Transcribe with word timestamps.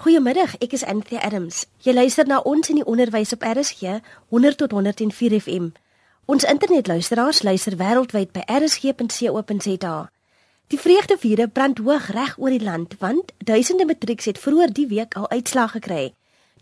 Goeiemiddag, 0.00 0.54
ek 0.64 0.72
is 0.72 0.84
Anthea 0.88 1.20
Adams. 1.20 1.66
Jy 1.84 1.92
luister 1.92 2.24
na 2.24 2.38
ons 2.48 2.70
in 2.72 2.78
die 2.78 2.84
onderwys 2.88 3.34
op 3.36 3.42
RSG 3.44 3.98
100 4.32 4.56
tot 4.62 4.72
104 4.72 5.34
FM. 5.36 5.66
Ons 6.24 6.46
internetluisteraars 6.48 7.42
luister 7.44 7.76
wêreldwyd 7.76 8.32
by 8.32 8.40
rsg.co.za. 8.48 9.92
Die 10.72 10.80
vreugdevuure 10.80 11.48
brand 11.52 11.84
hoog 11.84 12.08
reg 12.16 12.32
oor 12.40 12.56
die 12.56 12.64
land 12.64 12.96
want 13.04 13.34
duisende 13.44 13.84
matrieks 13.84 14.30
het 14.32 14.40
vroeër 14.40 14.72
die 14.72 14.86
week 14.88 15.18
al 15.20 15.28
uitslae 15.28 15.68
gekry. 15.76 16.06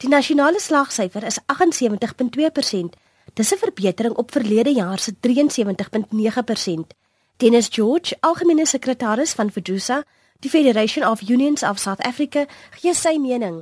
Die 0.02 0.11
nasionale 0.11 0.59
slagsyfer 0.59 1.30
is 1.30 1.39
78.2%. 1.46 2.98
Dis 3.39 3.55
'n 3.55 3.62
verbetering 3.62 4.18
op 4.18 4.34
verlede 4.34 4.75
jaar 4.75 4.98
se 4.98 5.14
73.9%. 5.14 6.91
Dennis 7.36 7.68
George, 7.70 8.16
algemene 8.20 8.66
sekretaris 8.66 9.32
van 9.32 9.50
Fedusa, 9.50 10.02
Die 10.41 10.50
Federation 10.50 11.02
of 11.05 11.20
Unions 11.29 11.64
of 11.64 11.80
South 11.80 12.00
Africa 12.07 12.46
gee 12.79 12.93
sy 12.95 13.16
mening. 13.18 13.57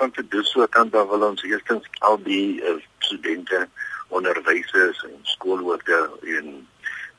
Van 0.00 0.10
vir 0.16 0.24
dus 0.32 0.48
so 0.50 0.66
kan 0.76 0.88
dan 0.90 1.06
wel 1.06 1.22
ons 1.22 1.44
eerstens 1.46 1.84
al 2.08 2.18
die 2.24 2.58
uh, 2.58 2.72
studente, 3.06 3.60
onderwysers 4.08 5.04
en 5.06 5.14
skoolhoofde 5.22 5.98
en 6.38 6.48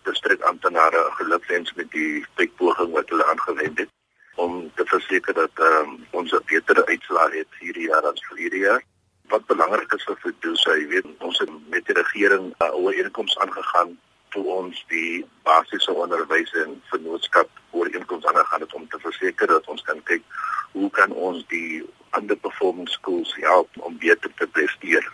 distrikamptenare 0.09 1.05
gelukwens 1.21 1.71
met 1.79 1.87
die 1.95 2.25
tydpoging 2.41 2.91
wat 2.97 3.15
hulle 3.15 3.29
aangewend 3.31 3.79
het 3.85 3.95
om 4.35 4.59
te 4.75 4.83
verseker 4.91 5.39
dat 5.39 5.63
um, 5.69 5.95
ons 6.11 6.35
'n 6.35 6.43
beter 6.51 6.83
uitslag 6.91 7.39
het 7.39 7.63
hierdie 7.63 7.87
jaar 7.87 8.11
as 8.11 8.27
verlede 8.27 8.65
jaar. 8.67 8.83
Wat 9.31 9.47
belangrik 9.47 9.95
is 9.95 10.03
vir 10.11 10.19
Fedusa, 10.25 10.75
jy 10.75 10.87
weet, 10.91 11.07
ons 11.23 11.39
het 11.39 11.55
met 11.71 11.87
die 11.87 11.95
regering 12.03 12.51
'n 12.51 12.67
uh, 12.67 12.75
ooreenkoms 12.75 13.39
aangegaan 13.47 13.95
toe 14.29 14.43
ons 14.53 14.85
die 14.87 15.25
basiese 15.47 15.93
onderwys 15.93 16.51
en 16.63 16.81
vennootskap 16.91 17.49
ooreenkoms 17.71 18.25
aangegaan 18.25 18.65
het 18.65 18.73
om 18.73 18.87
te 18.87 18.99
verseker 18.99 19.47
dat 19.47 19.67
ons 19.67 19.81
kan 19.81 20.01
kyk 20.03 20.23
hoe 20.71 20.89
kan 20.89 21.11
ons 21.11 21.45
die 21.53 21.83
underperforming 22.17 22.89
schools 22.89 23.35
help 23.41 23.69
om 23.79 23.97
beter 23.97 24.31
te 24.37 24.47
presteer. 24.47 25.05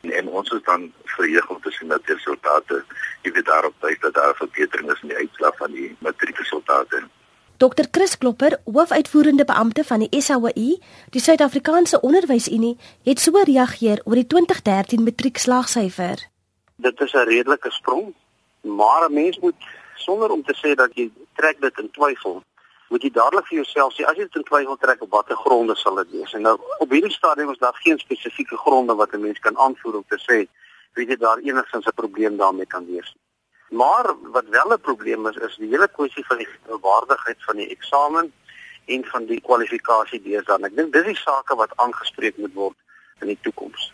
En, 0.00 0.12
en 0.12 0.28
ons 0.28 0.50
is 0.50 0.62
dan 0.62 0.92
verheug 1.16 1.50
om 1.50 1.60
te 1.62 1.70
sien 1.70 1.88
dat 1.88 2.06
die 2.06 2.14
resultate 2.14 2.82
hierdie 3.22 3.46
daarop 3.50 3.74
wys 3.86 4.00
dat 4.00 4.14
daar 4.14 4.34
verbetering 4.38 4.90
is 4.92 5.02
in 5.02 5.14
die 5.14 5.22
uitslag 5.22 5.56
van 5.56 5.76
die 5.76 5.90
matriekresultate. 5.98 7.04
Dr 7.62 7.86
Chris 7.90 8.18
Klopper, 8.18 8.58
hoofuitvoerende 8.64 9.44
beampte 9.44 9.84
van 9.84 10.02
die 10.02 10.20
SAWU, 10.20 10.74
die 11.14 11.22
Suid-Afrikaanse 11.22 12.00
Onderwysunie, 12.02 12.74
het 13.06 13.22
so 13.22 13.42
reageer 13.46 14.02
oor 14.04 14.18
die 14.18 14.26
2013 14.26 15.06
matriekslaagsyfer. 15.06 16.26
Dit 16.76 17.00
is 17.00 17.12
'n 17.14 17.28
redelike 17.30 17.70
sprong 17.70 18.14
Maar 18.64 19.08
'n 19.08 19.12
mens 19.12 19.38
moet 19.38 19.54
sonder 19.94 20.30
om 20.30 20.42
te 20.42 20.54
sê 20.62 20.74
dat 20.74 20.90
jy 20.94 21.12
trek 21.34 21.60
dit 21.60 21.78
in 21.78 21.90
twyfel, 21.90 22.42
moet 22.88 23.02
jy 23.02 23.10
dadelik 23.10 23.46
vir 23.46 23.56
jouself 23.56 23.92
sê 23.94 24.04
as 24.04 24.16
jy 24.16 24.22
dit 24.22 24.34
in 24.34 24.42
twyfel 24.42 24.76
trek 24.76 25.02
op 25.02 25.10
watter 25.10 25.36
gronde 25.36 25.76
sal 25.76 25.94
dit 25.94 26.10
wees? 26.10 26.32
En 26.32 26.42
nou 26.42 26.58
op 26.78 26.90
hierdie 26.90 27.12
stadium 27.12 27.50
is 27.50 27.58
daar 27.58 27.78
geen 27.84 27.98
spesifieke 27.98 28.56
gronde 28.56 28.94
wat 28.94 29.12
'n 29.12 29.20
mens 29.20 29.38
kan 29.38 29.58
aanvoer 29.58 29.96
om 29.96 30.04
te 30.08 30.18
sê 30.18 30.48
weet 30.92 31.08
jy 31.08 31.16
daar 31.16 31.38
enigstens 31.38 31.86
'n 31.86 31.94
probleem 31.94 32.36
daarmee 32.36 32.66
kan 32.66 32.86
wees. 32.86 33.14
Maar 33.68 34.14
wat 34.22 34.48
wel 34.48 34.72
'n 34.72 34.80
probleem 34.80 35.26
is 35.26 35.36
is 35.36 35.56
die 35.56 35.68
hele 35.68 35.88
kwessie 35.88 36.26
van 36.26 36.36
die 36.36 36.48
waardigheid 36.66 37.44
van 37.44 37.56
die 37.56 37.68
eksamen 37.68 38.32
en 38.84 39.04
van 39.04 39.26
die 39.26 39.40
kwalifikasie 39.40 40.22
deesdae. 40.22 40.64
Ek 40.64 40.76
dink 40.76 40.92
dis 40.92 41.04
die 41.04 41.16
sake 41.16 41.54
wat 41.54 41.76
aangespreek 41.76 42.36
moet 42.36 42.54
word 42.54 42.76
in 43.20 43.26
die 43.26 43.38
toekoms 43.42 43.92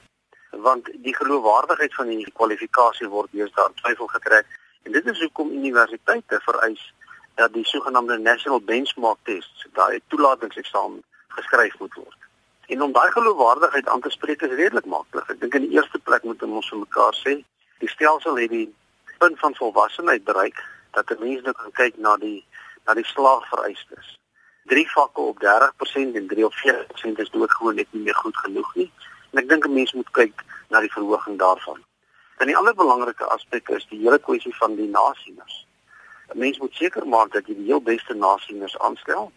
want 0.51 0.89
die 0.93 1.15
geloofwaardigheid 1.17 1.95
van 1.95 2.07
die 2.07 2.33
kwalifikasie 2.33 3.09
word 3.09 3.31
deesdae 3.33 3.69
in 3.69 3.77
twyfel 3.83 4.07
getrek 4.07 4.47
en 4.83 4.92
dit 4.92 5.06
is 5.06 5.20
hoekom 5.20 5.53
universiteite 5.53 6.41
vereis 6.41 6.95
dat 7.34 7.53
die 7.53 7.67
sogenaamde 7.67 8.19
national 8.19 8.61
benchmark 8.61 9.19
tests, 9.23 9.67
daai 9.73 10.00
toelatingseksamen 10.09 11.03
geskryf 11.28 11.78
moet 11.78 11.95
word. 11.95 12.19
En 12.67 12.83
om 12.83 12.92
daai 12.92 13.11
geloofwaardigheid 13.11 13.89
aan 13.89 14.01
te 14.01 14.11
spreek 14.11 14.42
is 14.42 14.55
redelik 14.55 14.84
maklik. 14.84 15.31
Ek 15.31 15.41
dink 15.41 15.55
in 15.55 15.67
die 15.67 15.77
eerste 15.78 15.98
plek 15.98 16.23
moet 16.23 16.42
ons 16.42 16.69
vir 16.70 16.83
mekaar 16.84 17.17
sê, 17.19 17.41
die 17.83 17.91
stelsel 17.91 18.39
het 18.39 18.53
die 18.53 18.69
punt 19.19 19.39
van 19.39 19.56
volwassenheid 19.58 20.25
bereik 20.25 20.61
dat 20.97 21.11
'n 21.11 21.23
mens 21.24 21.42
nou 21.42 21.55
kan 21.55 21.73
kyk 21.73 21.98
na 21.98 22.17
die 22.17 22.45
na 22.86 22.95
die 22.95 23.05
slaagvereistes. 23.05 24.17
Drie 24.64 24.86
vakke 24.91 25.20
op 25.20 25.41
30% 25.41 26.17
en 26.17 26.27
3 26.27 26.45
op 26.45 26.55
40% 26.55 27.18
is 27.18 27.30
doodgewoon 27.30 27.74
net 27.74 27.92
nie 27.92 28.02
meer 28.02 28.14
goed 28.14 28.36
genoeg 28.36 28.74
nie. 28.74 28.91
En 29.30 29.42
ek 29.42 29.48
dink 29.48 29.64
'n 29.67 29.73
mens 29.73 29.92
moet 29.92 30.11
kyk 30.11 30.45
na 30.68 30.80
die 30.80 30.92
verhoging 30.92 31.39
daarvan. 31.39 31.85
En 32.40 32.46
die 32.46 32.56
ander 32.56 32.74
belangrike 32.74 33.27
aspek 33.34 33.68
is 33.77 33.83
die 33.90 33.98
hele 34.01 34.18
kwessie 34.18 34.55
van 34.56 34.77
die 34.77 34.89
nasieners. 34.89 35.56
'n 36.33 36.39
Mens 36.39 36.58
moet 36.58 36.74
seker 36.74 37.06
maak 37.06 37.33
dat 37.33 37.46
jy 37.46 37.55
die 37.55 37.67
heel 37.70 37.80
beste 37.80 38.14
nasieners 38.14 38.78
aanstel 38.78 39.33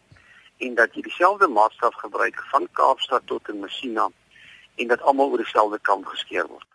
en 0.58 0.76
dat 0.76 0.94
jy 0.96 1.02
dieselfde 1.02 1.48
maatstaf 1.48 1.96
gebruik 2.04 2.38
van 2.52 2.68
Kaapstad 2.72 3.26
tot 3.26 3.50
in 3.50 3.60
Messina 3.60 4.06
en 4.76 4.88
dat 4.88 5.02
almal 5.02 5.30
oor 5.30 5.44
dieselfde 5.44 5.80
kam 5.82 6.06
geskeer 6.06 6.48
word. 6.48 6.68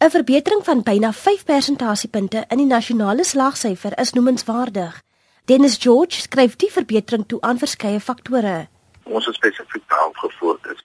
'n 0.00 0.10
Verbetering 0.10 0.64
van 0.64 0.82
byna 0.82 1.12
5 1.12 1.44
persentasiepunte 1.44 2.44
in 2.48 2.58
die 2.58 2.72
nasionale 2.72 3.24
slagsyfer 3.24 3.98
is 3.98 4.12
noemenswaardig. 4.12 5.02
Dennis 5.44 5.76
George 5.76 6.20
skryf 6.20 6.56
die 6.56 6.72
verbetering 6.72 7.26
toe 7.26 7.40
aan 7.40 7.58
verskeie 7.58 8.00
faktore. 8.00 8.68
Ons 9.02 9.26
is 9.26 9.34
spesifiek 9.34 9.88
daarop 9.88 10.16
gefokus 10.16 10.80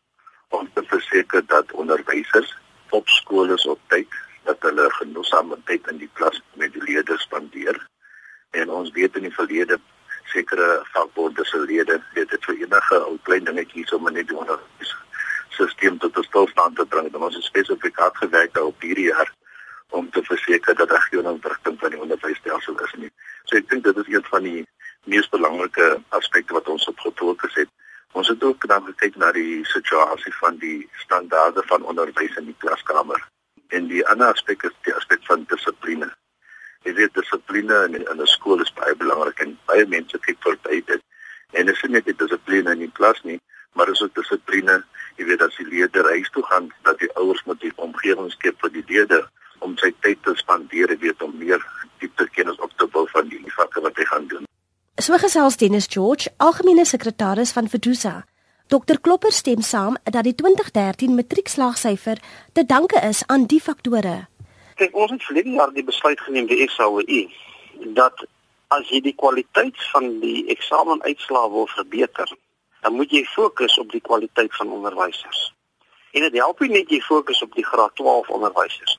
om 0.49 0.69
te 0.73 0.83
verseker 0.83 1.45
dat 1.45 1.71
onderwysers 1.71 2.57
op 2.89 3.07
skole 3.07 3.55
op 3.69 3.79
tyd 3.87 4.07
dat 4.43 4.61
hulle 4.67 4.89
genoegsame 4.97 5.57
tyd 5.65 5.87
in 5.87 5.97
die 5.97 6.09
klas 6.13 6.41
met 6.53 6.73
die 6.73 6.83
leerders 6.83 7.25
spandeer 7.27 7.77
en 8.51 8.69
ons 8.69 8.91
weet 8.97 9.15
in 9.15 9.27
die 9.27 9.35
verlede 9.35 9.77
sekere 10.33 10.69
vakbonde 10.93 11.45
se 11.45 11.59
lede 11.59 11.99
het 12.13 12.29
dit 12.29 12.45
vir 12.49 12.63
enige 12.63 12.99
ou 13.03 13.17
klein 13.27 13.45
dingetjies 13.49 13.93
om 13.97 14.09
net 14.11 14.27
die 14.27 14.37
onderwys 14.37 14.95
stelsel 15.55 15.97
tot 15.97 16.17
'n 16.17 16.23
stilstand 16.23 16.75
te 16.75 16.85
bring 16.85 17.11
dan 17.11 17.23
ons 17.23 17.35
het 17.35 17.43
spesifiek 17.43 17.99
gewerk 18.23 18.57
op 18.57 18.81
hierdie 18.81 19.09
jaar 19.13 19.33
om 19.89 20.09
te 20.09 20.23
verseker 20.23 20.75
dat 20.75 20.89
daar 20.89 21.07
geen 21.09 21.27
ontwrigting 21.27 21.79
van 21.79 21.89
die 21.89 21.99
onderwysstelsel 21.99 22.79
is 22.79 22.93
nie. 22.97 23.11
So 23.43 23.57
ek 23.57 23.69
dink 23.69 23.83
dit 23.83 23.97
is 23.97 24.07
een 24.07 24.23
van 24.23 24.43
die 24.43 24.65
mees 25.03 25.29
belangrike 25.29 26.01
aspekte 26.09 26.53
wat 26.53 26.67
ons 26.67 26.87
op 26.87 26.99
gefokus 26.99 27.55
het 27.55 27.69
Ons 28.11 28.27
het 28.27 28.43
ook 28.43 28.67
dan 28.67 28.85
gekyk 28.85 29.15
na 29.15 29.31
die 29.31 29.65
situasie 29.65 30.33
van 30.33 30.57
die 30.57 30.89
standaarde 31.03 31.63
van 31.65 31.83
onderwys 31.83 32.35
in 32.35 32.49
die 32.49 32.55
klaskamer. 32.57 33.21
En 33.77 33.87
die 33.87 34.03
ander 34.07 34.33
aspek 34.33 34.63
is 34.67 34.75
die 34.87 34.93
aspek 34.95 35.23
van 35.29 35.45
dissipline. 35.51 36.09
Jy 36.87 36.93
weet 36.97 37.13
dissipline 37.15 37.77
in, 37.87 37.95
in 38.01 38.21
'n 38.21 38.27
skool 38.27 38.61
is 38.61 38.73
baie 38.79 38.95
belangrik 38.95 39.39
en 39.39 39.57
baie 39.69 39.85
mense 39.87 40.19
kyk 40.27 40.39
verby 40.47 40.81
dit. 40.85 41.01
En 41.51 41.65
dit 41.65 41.75
is 41.75 41.83
nie 41.83 41.91
net 41.91 42.05
die 42.05 42.17
dissipline 42.23 42.71
in 42.71 42.83
die 42.85 42.91
klas 42.99 43.21
nie, 43.23 43.39
maar 43.73 43.89
is 43.89 44.01
ook 44.01 44.15
dissipline, 44.15 44.83
jy 45.17 45.25
weet 45.25 45.41
as 45.41 45.55
die 45.59 45.67
leerder 45.67 46.09
huis 46.09 46.29
toe 46.29 46.43
gaan, 46.43 46.71
dat 46.83 46.99
die 46.99 47.11
ouers 47.15 47.43
moet 47.45 47.59
die 47.61 47.73
omgewing 47.75 48.31
skep 48.31 48.59
vir 48.59 48.71
die 48.71 48.85
leerder 48.87 49.29
om 49.59 49.77
sy 49.77 49.91
tyd 49.99 50.23
te 50.23 50.35
spandeer, 50.35 50.97
weet 50.99 51.21
om 51.21 51.37
meer 51.37 51.61
diepte 51.99 52.27
kennis 52.35 52.59
op 52.59 52.71
te 52.77 52.87
bou 52.87 53.05
van 53.13 53.29
die 53.29 53.43
vakke 53.55 53.81
wat 53.81 53.95
hy 53.95 54.05
gaan 54.05 54.27
doen. 54.27 54.47
So 55.01 55.17
gesels 55.17 55.57
Dennis 55.57 55.87
George, 55.89 56.29
algemene 56.37 56.85
sekretaris 56.85 57.51
van 57.51 57.69
Fedusa. 57.69 58.25
Dr 58.71 59.01
Klopper 59.01 59.31
stem 59.31 59.61
saam 59.61 59.97
dat 60.03 60.23
die 60.23 60.35
2013 60.35 61.15
matriekslaagsyfer 61.15 62.19
te 62.53 62.63
danke 62.65 63.01
is 63.03 63.19
aan 63.27 63.43
die 63.51 63.59
faktore. 63.59 64.13
Kyk, 64.79 64.95
ons 64.95 65.11
het 65.11 65.25
verlede 65.27 65.57
jaar 65.57 65.73
die 65.75 65.83
besluit 65.83 66.21
geneem 66.23 66.47
die 66.47 66.69
SAOE 66.71 67.25
dat 67.97 68.23
as 68.71 68.87
jy 68.87 69.01
die 69.03 69.15
kwaliteit 69.19 69.75
van 69.91 70.07
die 70.21 70.45
eksameuitslae 70.55 71.51
wil 71.51 71.67
verbeter, 71.73 72.31
dan 72.79 72.95
moet 72.95 73.11
jy 73.11 73.25
fokus 73.33 73.75
op 73.83 73.91
die 73.91 73.99
kwaliteit 74.07 74.55
van 74.55 74.71
onderwysers. 74.71 75.43
En 76.15 76.23
dit 76.29 76.39
help 76.39 76.63
nie 76.63 76.71
net 76.77 76.95
jy 76.95 77.01
fokus 77.03 77.43
op 77.43 77.51
die 77.59 77.67
graad 77.67 77.95
12 77.99 78.31
onderwysers. 78.39 78.95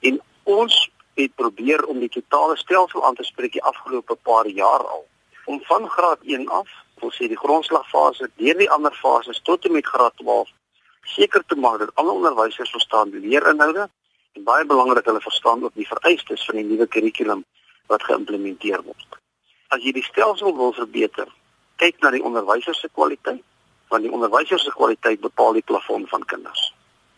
En 0.00 0.16
ons 0.48 0.80
het 1.20 1.36
probeer 1.36 1.84
om 1.84 2.00
die 2.00 2.12
totale 2.16 2.56
stelsel 2.56 3.04
aan 3.04 3.20
te 3.20 3.28
spreek 3.28 3.52
die 3.52 3.68
afgelope 3.68 4.16
paar 4.24 4.48
jaar 4.48 4.88
al 4.96 5.04
om 5.44 5.60
van 5.68 5.88
graad 5.88 6.24
1 6.24 6.48
af, 6.48 6.68
wil 7.00 7.12
sê 7.14 7.28
die 7.28 7.38
grondslagfase, 7.38 8.30
deur 8.40 8.58
die 8.58 8.70
ander 8.70 8.94
fases 9.02 9.40
tot 9.42 9.64
en 9.64 9.72
met 9.76 9.86
graad 9.86 10.16
12 10.22 10.48
seker 11.14 11.42
te 11.46 11.56
maak 11.56 11.78
dat 11.78 11.94
alle 11.94 12.12
onderwysers 12.12 12.70
verstaan 12.70 13.10
die 13.10 13.22
leerinhoude 13.24 13.88
en 14.36 14.44
baie 14.44 14.64
belangrik 14.64 15.06
hulle 15.08 15.20
verstaan 15.20 15.64
ook 15.64 15.74
die 15.74 15.88
vereistes 15.88 16.44
van 16.46 16.60
die 16.60 16.66
nuwe 16.66 16.86
kurrikulum 16.86 17.44
wat 17.90 18.04
geïmplementeer 18.06 18.82
word. 18.86 19.18
As 19.74 19.82
jy 19.82 19.94
die 19.96 20.06
stelsel 20.06 20.54
wil 20.56 20.72
verbeter, 20.76 21.28
kyk 21.82 21.98
na 22.02 22.12
die 22.14 22.22
onderwysers 22.22 22.80
se 22.82 22.90
kwaliteit, 22.92 23.42
want 23.90 24.06
die 24.06 24.12
onderwysers 24.12 24.64
se 24.66 24.72
kwaliteit 24.76 25.22
bepaal 25.24 25.58
die 25.58 25.66
plafon 25.66 26.06
van 26.10 26.26
kinders. 26.30 26.70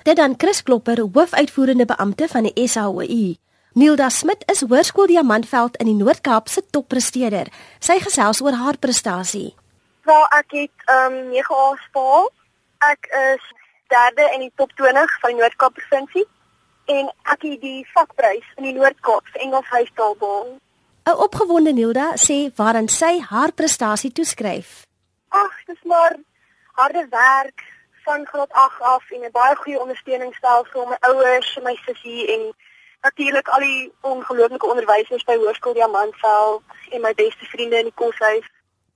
Dit 0.02 0.16
dan 0.16 0.34
Chris 0.38 0.62
Klopper, 0.62 1.04
hoofuitvoerende 1.14 1.86
beampte 1.86 2.28
van 2.28 2.48
die 2.48 2.68
SAOI. 2.68 3.36
Nilda 3.78 4.08
Smit 4.10 4.42
is 4.52 4.64
Hoërskool 4.66 5.08
Diamantveld 5.08 5.78
in 5.80 5.88
die 5.88 5.96
Noord-Kaap 5.96 6.50
se 6.52 6.60
toppresteerder. 6.74 7.48
Sy 7.80 8.00
gesels 8.04 8.42
oor 8.44 8.58
haar 8.60 8.76
prestasie. 8.76 9.52
Waar 10.04 10.28
ek 10.38 10.50
het 10.50 10.86
um 10.90 11.28
9 11.30 11.56
A's 11.56 11.88
behaal. 11.92 12.30
Ek 12.78 13.06
is 13.06 13.44
derde 13.88 14.30
in 14.34 14.40
die 14.40 14.52
top 14.56 14.72
20 14.76 15.20
van 15.20 15.30
die 15.30 15.38
Noord-Kaap 15.38 15.74
provinsie 15.74 16.26
en 16.90 17.10
ek 17.34 17.44
het 17.46 17.60
die 17.60 17.86
vakprys 17.94 18.46
in 18.56 18.66
die 18.68 18.74
Noord-Kaap 18.78 19.28
vir 19.32 19.40
Engels 19.46 19.68
huistaal 19.70 20.16
behaal. 20.18 20.58
'n 21.06 21.18
Opgewonde 21.26 21.72
Nilda 21.72 22.12
sê 22.26 22.38
waaraan 22.56 22.88
sy 22.88 23.20
haar 23.30 23.52
prestasie 23.52 24.12
toeskryf. 24.12 24.86
Ag, 25.28 25.54
dis 25.66 25.82
maar 25.82 26.16
harde 26.78 27.06
werk, 27.10 27.62
van 28.04 28.26
graad 28.26 28.52
8 28.52 28.80
af 28.80 29.10
en 29.10 29.20
'n 29.20 29.30
baie 29.30 29.56
goeie 29.56 29.80
ondersteuningsstelsel 29.80 30.86
my 30.86 30.96
ouers, 31.00 31.58
my 31.62 31.76
sussie 31.84 32.26
en 32.34 32.54
natuurlik 33.00 33.48
al 33.48 33.60
die 33.60 33.92
ongelooflike 34.00 34.66
onderwysers 34.66 35.24
by 35.24 35.36
Hoërskool 35.36 35.72
Diamantveld 35.72 36.62
en 36.90 37.00
my 37.00 37.14
beste 37.14 37.44
vriende 37.44 37.76
in 37.76 37.84
die 37.90 38.00
koshuis. 38.02 38.46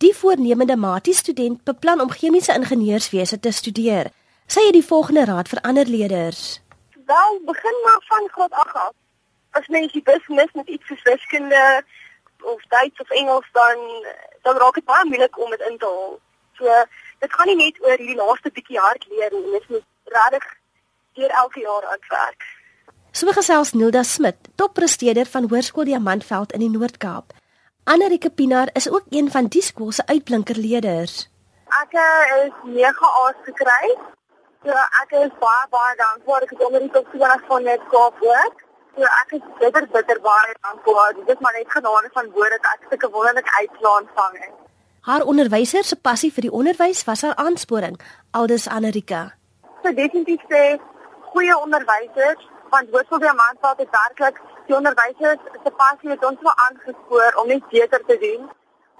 Die 0.04 0.12
voornemende 0.14 0.76
matie 0.76 1.14
student 1.14 1.62
beplan 1.64 2.00
om 2.00 2.10
chemiese 2.10 2.52
ingenieurswese 2.52 3.38
te 3.40 3.50
studeer. 3.52 4.10
Sy 4.46 4.64
het 4.66 4.74
die 4.76 4.84
volgende 4.84 5.22
raad 5.24 5.48
vir 5.48 5.60
ander 5.64 5.88
leerders. 5.88 6.40
Wel, 7.08 7.38
begin 7.48 7.78
maar 7.84 8.02
van 8.08 8.28
graad 8.34 8.52
8 8.64 8.74
af. 8.74 8.92
As 9.50 9.70
mens 9.72 9.92
die 9.92 10.02
business 10.02 10.52
met 10.52 10.68
iets 10.68 10.86
soos 10.86 11.02
wiskunde 11.02 11.62
of 12.42 12.60
Duits 12.74 13.00
of 13.00 13.10
Engels 13.10 13.48
dan 13.52 13.80
dan 14.42 14.60
raak 14.60 14.74
dit 14.74 14.84
baie 14.84 15.06
moeilik 15.08 15.38
om 15.38 15.50
dit 15.50 15.64
in 15.70 15.78
te 15.78 15.88
haal. 15.88 16.20
So 16.60 16.76
dit 17.24 17.32
gaan 17.32 17.50
nie 17.52 17.56
net 17.56 17.80
oor 17.80 17.96
hierdie 17.96 18.20
laaste 18.20 18.52
bietjie 18.52 18.78
hard 18.78 19.08
leer 19.08 19.32
nie, 19.32 19.50
dit 19.56 19.68
moet 19.68 19.88
regtig 20.18 20.46
deur 21.16 21.36
elke 21.40 21.60
jaar 21.60 21.88
uitwerk. 21.94 22.44
So 23.12 23.32
gesels 23.32 23.72
Nilda 23.72 24.02
Smit, 24.02 24.36
toppresteerder 24.60 25.26
van 25.26 25.48
Hoërskool 25.48 25.88
Diamantveld 25.88 26.52
in 26.52 26.66
die 26.66 26.72
Noord-Kaap. 26.76 27.32
Annerike 27.88 28.30
Pinaar 28.30 28.68
is 28.72 28.90
ook 28.90 29.04
een 29.08 29.30
van 29.30 29.46
die 29.46 29.62
skool 29.62 29.92
se 29.92 30.02
uitblinkerleerders. 30.06 31.28
Ek 31.80 31.92
is 31.94 32.54
9 32.64 33.10
A's 33.22 33.36
gekry. 33.46 33.92
So 34.64 34.74
ek 35.02 35.14
is 35.20 35.36
baie 35.42 35.68
baie 35.74 35.92
dankbaar 36.00 36.42
ek 36.42 36.54
het 36.54 36.64
onder 36.66 36.82
die 36.82 36.90
top 36.96 37.06
20 37.12 37.44
van 37.50 37.62
net 37.62 37.84
Kaap 37.92 38.18
ook. 38.30 38.64
So 38.96 39.06
ek 39.20 39.36
is 39.38 39.44
bitter 39.60 39.86
bitter 39.92 40.18
baie 40.24 40.56
dankbaar. 40.66 41.14
Dit 41.20 41.30
is 41.36 41.44
maar 41.46 41.54
net 41.58 41.70
genade 41.76 42.10
van 42.18 42.32
bo 42.34 42.50
dat 42.56 42.66
ek 42.72 42.90
sulke 42.90 43.12
wonderlike 43.14 43.54
uitslae 43.60 44.00
ontvang 44.00 44.34
het. 44.40 44.58
Haar 45.10 45.28
onderwyser 45.34 45.84
se 45.84 46.00
passie 46.10 46.32
vir 46.32 46.48
die 46.48 46.54
onderwys 46.62 47.04
was 47.06 47.22
haar 47.22 47.38
aansporing, 47.46 48.00
aldus 48.30 48.66
Anarika. 48.66 49.22
So 49.84 49.94
definitief 49.94 50.42
sê 50.50 50.64
goeie 51.30 51.54
onderwysers 51.62 52.50
want 52.74 52.90
Hoërskool 52.90 53.22
Diamantveld 53.22 53.78
het 53.78 53.94
werklik 54.00 54.42
die 54.66 54.76
onderwysers 54.76 55.42
se 55.64 55.72
passie 55.80 56.10
het 56.10 56.24
ons 56.24 56.40
wel 56.46 56.56
aangespoor 56.66 57.40
om 57.40 57.48
net 57.48 57.68
beter 57.68 58.02
te 58.06 58.18
doen. 58.24 58.48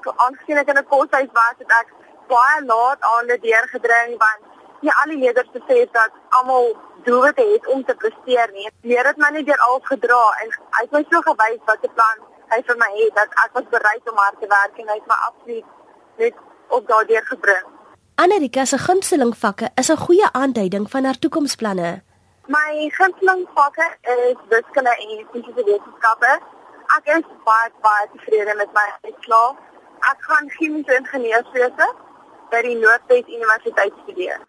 So 0.05 0.13
aangesien 0.17 0.59
ek 0.63 0.69
in 0.69 0.79
'n 0.79 0.91
koshuis 0.93 1.33
was, 1.33 1.57
het 1.59 1.73
ek 1.81 1.89
baie 2.29 2.65
laat 2.65 3.01
aan 3.01 3.27
die 3.27 3.41
deur 3.49 3.67
gedring 3.75 4.19
want 4.25 4.43
nie 4.81 4.93
al 4.93 5.11
die 5.11 5.19
leerders 5.25 5.51
besef 5.59 5.91
dat 5.91 6.13
almal 6.29 6.77
doelwitte 7.05 7.45
het 7.53 7.67
om 7.67 7.85
te 7.85 7.95
presteer 7.95 8.51
nie. 8.53 8.69
Leer 8.83 9.07
het 9.07 9.17
my 9.17 9.31
net 9.31 9.47
deur 9.47 9.63
al 9.69 9.81
gedra 9.83 10.25
en 10.43 10.49
hy 10.77 10.83
het 10.83 10.93
my 10.93 11.05
so 11.11 11.21
gewys 11.21 11.63
wat 11.67 11.83
'n 11.83 11.95
plan 11.95 12.19
hy 12.53 12.63
vir 12.67 12.77
my 12.79 12.91
het 12.97 13.15
dat 13.15 13.31
ek 13.45 13.59
was 13.59 13.69
bereid 13.71 14.11
om 14.11 14.17
hard 14.17 14.41
te 14.41 14.49
werk 14.51 14.79
en 14.79 14.89
hy 14.89 14.99
het 15.01 15.09
my 15.11 15.19
absoluut 15.29 15.65
net 16.23 16.35
op 16.69 16.89
daardeur 16.89 17.25
gebring. 17.31 17.65
Anarika 18.15 18.65
se 18.65 18.79
gunsteling 18.79 19.35
vakke 19.37 19.71
is 19.75 19.91
'n 19.91 20.05
goeie 20.07 20.29
aanduiding 20.33 20.91
van 20.91 21.05
haar 21.05 21.19
toekomsplanne. 21.19 22.06
My 22.47 22.89
gunsteling 22.95 23.47
vakke 23.55 23.87
is 24.03 24.37
wiskunde 24.49 24.93
en 25.05 25.25
fisiese 25.33 25.63
wetenskappe. 25.67 26.33
Ek 26.97 27.09
is 27.17 27.25
baie 27.47 27.71
baie 27.83 28.05
tevrede 28.13 28.55
met 28.61 28.71
my 28.77 28.85
uitslae. 29.09 29.57
Ek 30.11 30.29
gaan 30.29 30.51
chemiese 30.55 30.95
ingenieurswese 31.01 31.89
by 32.53 32.61
die 32.63 32.77
Noordwes 32.79 33.27
Universiteit 33.27 33.99
studeer. 34.05 34.45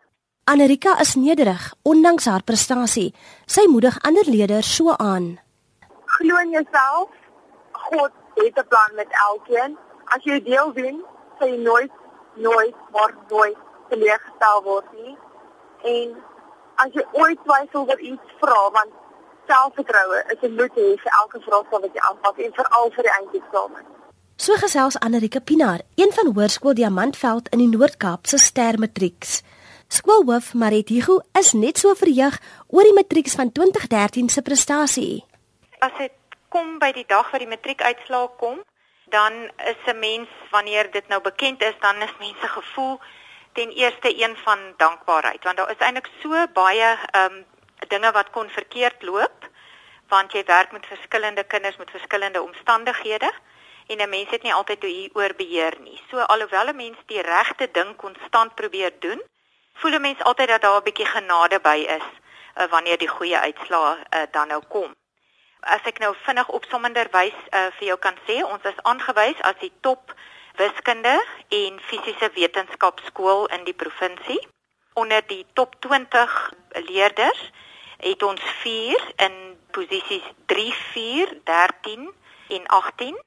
Anarika 0.46 0.94
is 1.02 1.16
nederig 1.18 1.74
ondanks 1.82 2.30
haar 2.30 2.46
prestasie. 2.46 3.10
Sy 3.50 3.66
moedig 3.72 3.98
ander 4.06 4.30
leerders 4.30 4.70
so 4.76 4.94
aan. 4.94 5.40
Glo 6.20 6.38
in 6.46 6.54
jouself. 6.54 7.10
God 7.90 8.14
het 8.36 8.62
'n 8.62 8.68
plan 8.70 8.92
met 8.96 9.10
elkeen. 9.30 9.78
As 10.14 10.24
jy 10.24 10.38
deel 10.44 10.74
doen, 10.74 11.02
sal 11.40 11.48
jy 11.48 11.58
nooit 11.58 11.92
nooit 12.36 12.76
maar 12.94 13.14
nooit 13.30 13.58
teleurgestel 13.90 14.64
word 14.64 14.86
nie. 14.94 15.18
En 15.84 16.16
as 16.84 16.94
jy 16.94 17.04
ooit 17.14 17.40
twyfel 17.46 17.86
oor 17.90 18.00
iets 18.00 18.40
vra, 18.42 18.62
want 18.78 18.92
selfvertroue 19.50 20.20
is 20.34 20.42
'n 20.44 20.56
moet 20.60 20.74
hê 20.80 20.88
vir 21.04 21.14
elke 21.22 21.40
vraagstuk 21.46 21.82
wat 21.82 21.94
jy 21.94 22.02
aanpak 22.10 22.38
en 22.38 22.58
veral 22.60 22.92
vir 22.96 23.04
die 23.08 23.16
eindeksamen. 23.20 23.86
So 24.38 24.54
gesels 24.54 25.00
Anarika 25.00 25.40
Pinaar, 25.40 25.82
een 25.96 26.12
van 26.14 26.34
Hoërskool 26.34 26.74
Diamantveld 26.74 27.50
in 27.50 27.60
die 27.60 27.78
Noord-Kaap 27.78 28.28
se 28.28 28.38
stermatrieks. 28.38 29.42
Skoolhoof 29.88 30.54
Marit 30.54 30.90
Hugo 30.90 31.22
is 31.40 31.54
net 31.54 31.78
so 31.78 31.96
verheug 31.96 32.38
oor 32.68 32.84
die 32.84 32.94
matrieks 32.94 33.36
van 33.36 33.52
2013 33.52 34.30
se 34.30 34.42
prestasie. 34.42 35.26
As 35.80 35.92
dit 35.98 36.12
kom 36.50 36.78
by 36.80 36.92
die 36.92 37.06
dag 37.08 37.32
wat 37.32 37.40
die 37.40 37.50
matriekuitslae 37.50 38.30
kom, 38.38 38.62
dan 39.10 39.34
is 39.72 39.82
'n 39.88 40.00
mens 40.00 40.30
wanneer 40.52 40.92
dit 40.92 41.08
nou 41.08 41.22
bekend 41.22 41.62
is, 41.62 41.76
dan 41.80 41.96
is 42.02 42.14
mense 42.20 42.48
gevoel 42.48 43.00
ten 43.58 43.72
eerste 43.84 44.10
een 44.24 44.36
van 44.46 44.60
dankbaarheid 44.78 45.44
want 45.44 45.58
daar 45.58 45.72
is 45.74 45.86
eintlik 45.86 46.10
so 46.22 46.48
baie 46.62 46.90
ehm 47.12 47.38
um, 47.38 47.46
dinge 47.94 48.12
wat 48.12 48.30
kon 48.36 48.50
verkeerd 48.50 49.04
loop 49.10 49.50
want 50.14 50.34
jy 50.36 50.44
werk 50.46 50.72
met 50.72 50.86
verskillende 50.86 51.44
kinders 51.44 51.78
met 51.78 51.92
verskillende 51.98 52.42
omstandighede 52.42 53.32
en 53.88 54.02
'n 54.02 54.10
mens 54.10 54.30
het 54.30 54.44
nie 54.44 54.54
altyd 54.54 54.84
hoe 54.84 55.10
oor 55.14 55.34
beheer 55.38 55.76
nie. 55.80 56.02
So 56.10 56.20
alhoewel 56.20 56.68
'n 56.70 56.76
mens 56.76 56.98
die 57.06 57.22
regte 57.22 57.68
ding 57.72 57.96
konstant 57.96 58.56
probeer 58.56 58.94
doen, 59.00 59.22
voel 59.74 59.92
'n 59.92 60.02
mens 60.02 60.24
altyd 60.24 60.48
dat 60.48 60.62
daar 60.62 60.80
'n 60.80 60.84
bietjie 60.84 61.06
genade 61.06 61.60
by 61.60 61.80
is 61.98 62.08
uh, 62.58 62.70
wanneer 62.70 62.98
die 62.98 63.14
goeie 63.18 63.40
uitslae 63.40 63.98
uh, 63.98 64.22
dan 64.32 64.48
nou 64.48 64.62
kom 64.68 64.96
as 65.68 65.84
ek 65.90 66.00
nou 66.00 66.14
vinnig 66.26 66.48
opsommenderwys 66.48 67.36
uh, 67.52 67.68
vir 67.78 67.88
jou 67.92 67.98
kan 68.00 68.18
sê, 68.28 68.40
ons 68.46 68.64
is 68.70 68.84
aangewys 68.84 69.40
as 69.48 69.58
die 69.62 69.72
top 69.82 70.14
wiskunde 70.58 71.26
en 71.48 71.80
fisiese 71.80 72.30
wetenskapskool 72.34 73.46
in 73.48 73.64
die 73.64 73.74
provinsie. 73.74 74.42
Onder 74.94 75.22
die 75.28 75.46
top 75.54 75.76
20 75.80 76.54
leerders 76.90 77.52
het 77.98 78.24
ons 78.24 78.42
4 78.62 79.12
in 79.16 79.36
posisies 79.72 80.26
3, 80.46 80.74
4, 80.74 81.38
13 81.44 82.14
en 82.48 82.66
18. 82.66 83.18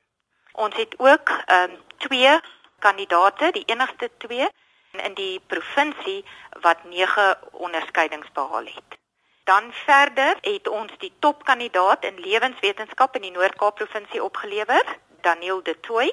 Ons 0.53 0.77
het 0.77 0.95
ook 0.99 1.31
um, 1.31 1.77
twee 1.97 2.41
kandidate, 2.79 3.51
die 3.53 3.65
enigste 3.67 4.11
twee 4.19 4.49
in 4.93 5.15
die 5.15 5.41
provinsie 5.47 6.25
wat 6.61 6.85
9 6.85 7.39
onderskeidings 7.53 8.33
behaal 8.33 8.65
het. 8.65 8.99
Dan 9.45 9.73
verder 9.73 10.37
het 10.41 10.69
ons 10.69 10.93
die 10.99 11.13
topkandidaat 11.19 12.05
in 12.05 12.19
lewenswetenskap 12.19 13.15
in 13.15 13.23
die 13.23 13.31
Noord-Kaap 13.31 13.75
provinsie 13.75 14.23
opgelewer, 14.23 14.85
Daniel 15.21 15.63
De 15.63 15.81
Tooy, 15.81 16.11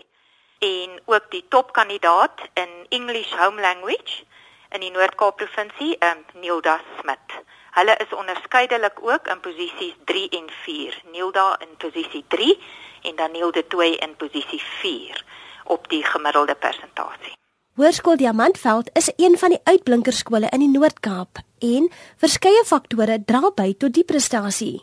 en 0.60 1.00
ook 1.06 1.32
die 1.32 1.46
topkandidaat 1.50 2.42
in 2.54 2.70
English 2.90 3.32
Home 3.36 3.62
Language 3.62 4.24
in 4.70 4.84
die 4.84 4.92
Noord-Kaap 4.92 5.38
provinsie, 5.40 5.96
um, 6.04 6.24
Nilda 6.42 6.80
Smit. 7.00 7.38
Hulle 7.78 7.96
is 8.04 8.14
onderskeidelik 8.14 9.00
ook 9.02 9.28
in 9.28 9.40
posisies 9.40 9.96
3 10.06 10.30
en 10.30 10.50
4. 10.64 11.02
Nilda 11.12 11.56
in 11.60 11.78
posisie 11.78 12.26
3 12.28 12.58
en 13.02 13.16
Daniel 13.16 13.52
De 13.52 13.68
Tooy 13.68 13.94
in 14.02 14.16
posisie 14.16 14.62
4 14.82 15.24
op 15.64 15.90
die 15.90 16.04
gemiddelde 16.04 16.56
persentasie. 16.56 17.36
Hoërskool 17.78 18.18
Diamantveld 18.18 18.90
is 18.94 19.12
een 19.16 19.38
van 19.38 19.54
die 19.54 19.62
uitblinkerskole 19.64 20.50
in 20.50 20.60
die 20.66 20.72
Noord-Kaap 20.74 21.44
en 21.62 21.92
verskeie 22.18 22.64
faktore 22.66 23.20
dra 23.26 23.52
by 23.56 23.74
tot 23.78 23.94
die 23.94 24.04
prestasie. 24.04 24.82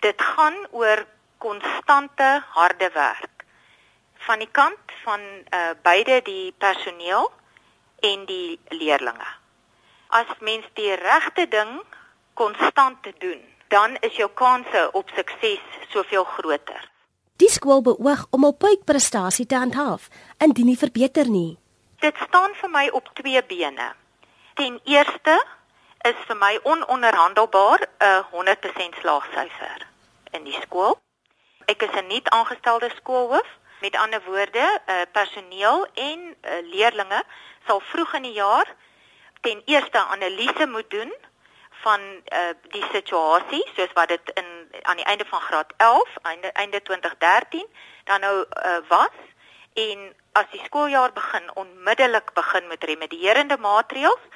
Dit 0.00 0.22
gaan 0.22 0.54
oor 0.70 1.02
konstante 1.42 2.28
harde 2.54 2.90
werk 2.94 3.35
van 4.26 4.42
die 4.42 4.50
kant 4.50 4.94
van 5.04 5.20
uh, 5.20 5.70
beide 5.82 6.20
die 6.26 6.52
personeel 6.58 7.30
en 8.00 8.24
die 8.26 8.58
leerdlinge. 8.68 9.28
As 10.08 10.30
mens 10.40 10.66
die 10.78 10.94
regte 10.94 11.46
ding 11.48 11.78
konstant 12.34 13.06
doen, 13.18 13.40
dan 13.68 13.96
is 14.00 14.18
jou 14.18 14.28
kanse 14.34 14.88
op 14.92 15.10
sukses 15.14 15.62
soveel 15.90 16.24
groter. 16.24 16.90
Die 17.36 17.50
skool 17.50 17.82
beoog 17.82 18.26
om 18.30 18.44
op 18.44 18.64
prestasie 18.84 19.46
te 19.46 19.56
handhaaf, 19.56 20.08
indien 20.38 20.66
nie 20.66 20.78
verbeter 20.78 21.28
nie. 21.28 21.58
Dit 22.00 22.16
staan 22.28 22.54
vir 22.60 22.70
my 22.70 22.88
op 22.92 23.10
twee 23.14 23.42
bene. 23.44 23.92
Ten 24.54 24.80
eerste 24.84 25.36
is 26.08 26.16
vir 26.28 26.36
my 26.36 26.58
ononderhandelbaar 26.62 27.80
'n 27.98 28.24
100% 28.30 28.96
slaagsyfer 29.00 29.86
in 30.30 30.44
die 30.44 30.58
skool. 30.62 30.98
Ek 31.66 31.82
is 31.82 31.94
'n 32.00 32.06
nuut 32.06 32.28
aangestelde 32.28 32.90
skoolhoof. 32.96 33.48
Met 33.86 33.96
ander 33.96 34.22
woorde, 34.24 34.80
uh, 34.86 34.94
personeel 35.12 35.86
en 35.94 36.20
uh, 36.20 36.52
leerdlinge 36.72 37.22
sal 37.66 37.80
vroeg 37.80 38.14
in 38.18 38.24
die 38.26 38.32
jaar 38.34 38.66
ten 39.40 39.62
eerste 39.64 39.98
analise 39.98 40.66
moet 40.66 40.90
doen 40.90 41.12
van 41.84 42.00
uh, 42.00 42.40
die 42.74 42.82
situasie 42.92 43.62
soos 43.76 43.92
wat 43.94 44.08
dit 44.08 44.32
in 44.40 44.48
aan 44.82 44.98
die 44.98 45.06
einde 45.12 45.26
van 45.28 45.40
graad 45.40 45.70
11 45.76 46.16
einde 46.22 46.50
einde 46.62 46.82
2013 46.82 47.66
dan 48.10 48.20
nou 48.26 48.34
uh, 48.40 48.80
was 48.88 49.20
en 49.86 50.02
as 50.32 50.50
die 50.50 50.64
skooljaar 50.64 51.12
begin 51.12 51.46
onmiddellik 51.54 52.34
begin 52.34 52.66
met 52.66 52.84
remedierende 52.90 53.58
maatreëls 53.68 54.26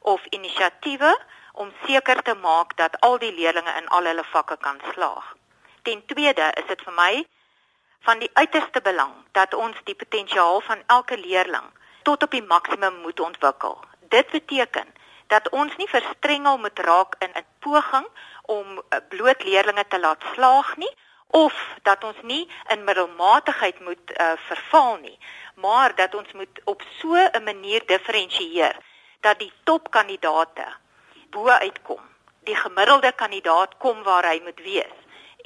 of 0.00 0.26
inisiatiewe 0.30 1.14
om 1.52 1.72
seker 1.86 2.22
te 2.22 2.34
maak 2.34 2.76
dat 2.82 3.00
al 3.00 3.18
die 3.22 3.34
leerders 3.38 3.78
in 3.78 3.88
al 3.88 4.10
hulle 4.10 4.26
vakke 4.34 4.58
kan 4.60 4.82
slaag. 4.92 5.34
Ten 5.82 6.06
tweede 6.06 6.50
is 6.58 6.66
dit 6.74 6.82
vir 6.82 6.98
my 6.98 7.26
van 8.00 8.18
die 8.18 8.30
uiterste 8.32 8.80
belang 8.80 9.12
dat 9.32 9.54
ons 9.54 9.76
die 9.84 9.94
potensiaal 9.94 10.60
van 10.60 10.82
elke 10.86 11.18
leerling 11.18 11.66
tot 12.02 12.22
op 12.22 12.30
die 12.30 12.42
maksimum 12.42 13.00
moet 13.00 13.20
ontwikkel. 13.20 13.84
Dit 14.08 14.30
beteken 14.30 14.86
dat 15.26 15.48
ons 15.48 15.76
nie 15.76 15.88
verstrengel 15.88 16.58
moet 16.58 16.78
raak 16.78 17.14
in 17.18 17.30
'n 17.34 17.46
poging 17.58 18.06
om 18.42 18.66
eh, 18.78 18.98
bloot 19.08 19.44
leerders 19.44 19.88
te 19.88 20.00
laat 20.00 20.22
slaag 20.34 20.76
nie 20.76 20.94
of 21.30 21.54
dat 21.82 22.04
ons 22.04 22.16
nie 22.22 22.48
in 22.68 22.84
middelmatigheid 22.84 23.80
moet 23.80 24.10
uh, 24.20 24.32
verval 24.36 24.96
nie, 24.96 25.18
maar 25.54 25.94
dat 25.94 26.14
ons 26.14 26.32
moet 26.32 26.60
op 26.64 26.82
so 26.98 27.14
'n 27.14 27.42
manier 27.44 27.82
diferensieer 27.86 28.76
dat 29.20 29.38
die 29.38 29.52
topkandidate 29.64 30.66
bo 31.30 31.48
uitkom. 31.48 32.00
Die 32.40 32.56
gemiddelde 32.56 33.12
kandidaat 33.12 33.76
kom 33.78 34.02
waar 34.02 34.24
hy 34.24 34.40
moet 34.44 34.60
wees 34.60 34.96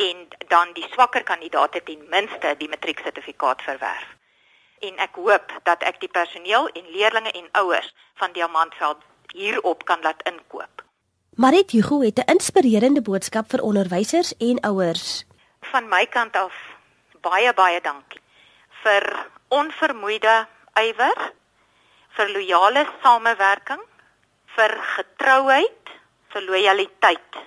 en 0.08 0.28
dan 0.48 0.72
die 0.76 0.86
swakker 0.92 1.24
kandidaate 1.28 1.82
ten 1.84 2.06
minste 2.08 2.54
die 2.58 2.68
matrieksertifikaat 2.68 3.62
verwerf. 3.62 4.08
En 4.80 4.96
ek 4.96 5.18
hoop 5.20 5.52
dat 5.68 5.82
ek 5.84 6.00
die 6.00 6.12
personeel 6.12 6.68
en 6.72 6.86
leerders 6.94 7.34
en 7.36 7.48
ouers 7.62 7.90
van 8.20 8.32
Diamantveld 8.32 9.04
hierop 9.32 9.84
kan 9.84 10.00
laat 10.02 10.22
inkoop. 10.28 10.84
Marit 11.36 11.70
Hugo 11.70 12.00
het 12.00 12.18
'n 12.18 12.30
inspirerende 12.36 13.02
boodskap 13.02 13.50
vir 13.50 13.62
onderwysers 13.62 14.36
en 14.36 14.60
ouers. 14.60 15.24
Van 15.60 15.88
my 15.88 16.06
kant 16.06 16.36
af 16.36 16.54
baie 17.20 17.52
baie 17.54 17.80
dankie 17.80 18.20
vir 18.84 19.06
onvermoeide 19.48 20.46
ywer, 20.80 21.32
vir 22.16 22.32
loyale 22.34 22.86
samewerking, 23.02 23.82
vir 24.56 24.74
getrouheid, 24.96 25.92
vir 26.32 26.46
lojaliteit 26.46 27.40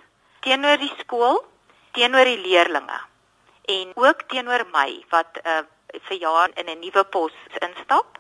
teenoor 0.43 0.77
die 0.81 0.91
skool, 1.00 1.39
teenoor 1.94 2.26
die 2.26 2.42
leerders 2.42 3.02
en 3.74 3.92
ook 3.96 4.28
teenoor 4.28 4.66
my 4.74 4.90
wat 5.14 5.40
uh, 5.44 5.64
vir 6.10 6.18
jaar 6.18 6.50
in 6.60 6.70
'n 6.70 6.80
nuwe 6.80 7.04
pos 7.04 7.34
instap. 7.62 8.20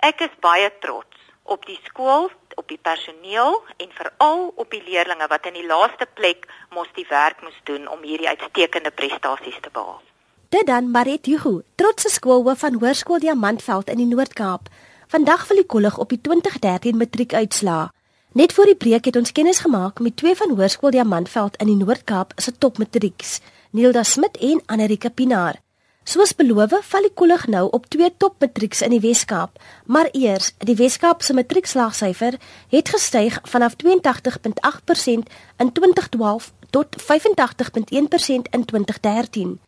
Ek 0.00 0.20
is 0.20 0.34
baie 0.40 0.70
trots 0.80 1.16
op 1.42 1.66
die 1.66 1.78
skool, 1.84 2.30
op 2.54 2.68
die 2.68 2.78
personeel 2.78 3.62
en 3.76 3.88
veral 3.92 4.52
op 4.56 4.70
die 4.70 4.82
leerders 4.84 5.28
wat 5.28 5.46
in 5.46 5.56
die 5.60 5.66
laaste 5.66 6.06
plek 6.14 6.46
mos 6.70 6.88
die 6.94 7.06
werk 7.08 7.42
moes 7.42 7.60
doen 7.64 7.88
om 7.88 8.02
hierdie 8.02 8.28
uitstekende 8.28 8.90
prestasies 8.90 9.60
te 9.60 9.70
behaal. 9.72 10.02
Dit 10.48 10.66
dan 10.66 10.90
Marit 10.90 11.26
Hugo, 11.26 11.62
trotse 11.74 12.08
skoolhoof 12.08 12.58
van 12.58 12.78
Hoërskool 12.78 13.18
Diamantveld 13.18 13.88
in 13.88 13.96
die 13.96 14.06
Noord-Kaap. 14.06 14.68
Vandag 15.08 15.48
wil 15.48 15.56
die 15.56 15.66
kollig 15.66 15.98
op 15.98 16.08
die 16.08 16.20
2013 16.20 16.96
matriekuitslaa. 16.96 17.90
Net 18.34 18.52
voor 18.52 18.66
die 18.66 18.74
breek 18.74 19.04
het 19.06 19.16
ons 19.16 19.30
kennis 19.30 19.60
gemaak 19.62 20.00
met 20.02 20.16
twee 20.18 20.34
van 20.34 20.50
Hoërskool 20.50 20.90
Diamantveld 20.90 21.54
in 21.62 21.68
die 21.70 21.76
Noord-Kaap 21.78 22.32
se 22.42 22.50
topmatrieks, 22.58 23.36
Nilda 23.70 24.02
Smit 24.02 24.40
en 24.42 24.62
Anarika 24.66 25.08
Pinaar. 25.08 25.60
Soos 26.02 26.32
beloof, 26.34 26.74
val 26.82 27.06
die 27.06 27.12
kollig 27.14 27.44
nou 27.46 27.68
op 27.70 27.86
twee 27.94 28.10
topmatrieks 28.16 28.82
in 28.82 28.90
die 28.90 28.98
Wes-Kaap, 29.04 29.62
maar 29.86 30.10
eers, 30.10 30.50
die 30.58 30.74
Wes-Kaap 30.74 31.22
se 31.22 31.36
matriekslaagsyfer 31.38 32.40
het 32.74 32.90
gestyg 32.96 33.38
vanaf 33.46 33.78
82.8% 33.84 35.30
in 35.62 35.72
2012 35.78 36.52
tot 36.74 36.98
85.1% 37.06 38.50
in 38.50 38.64
2013. 38.66 39.60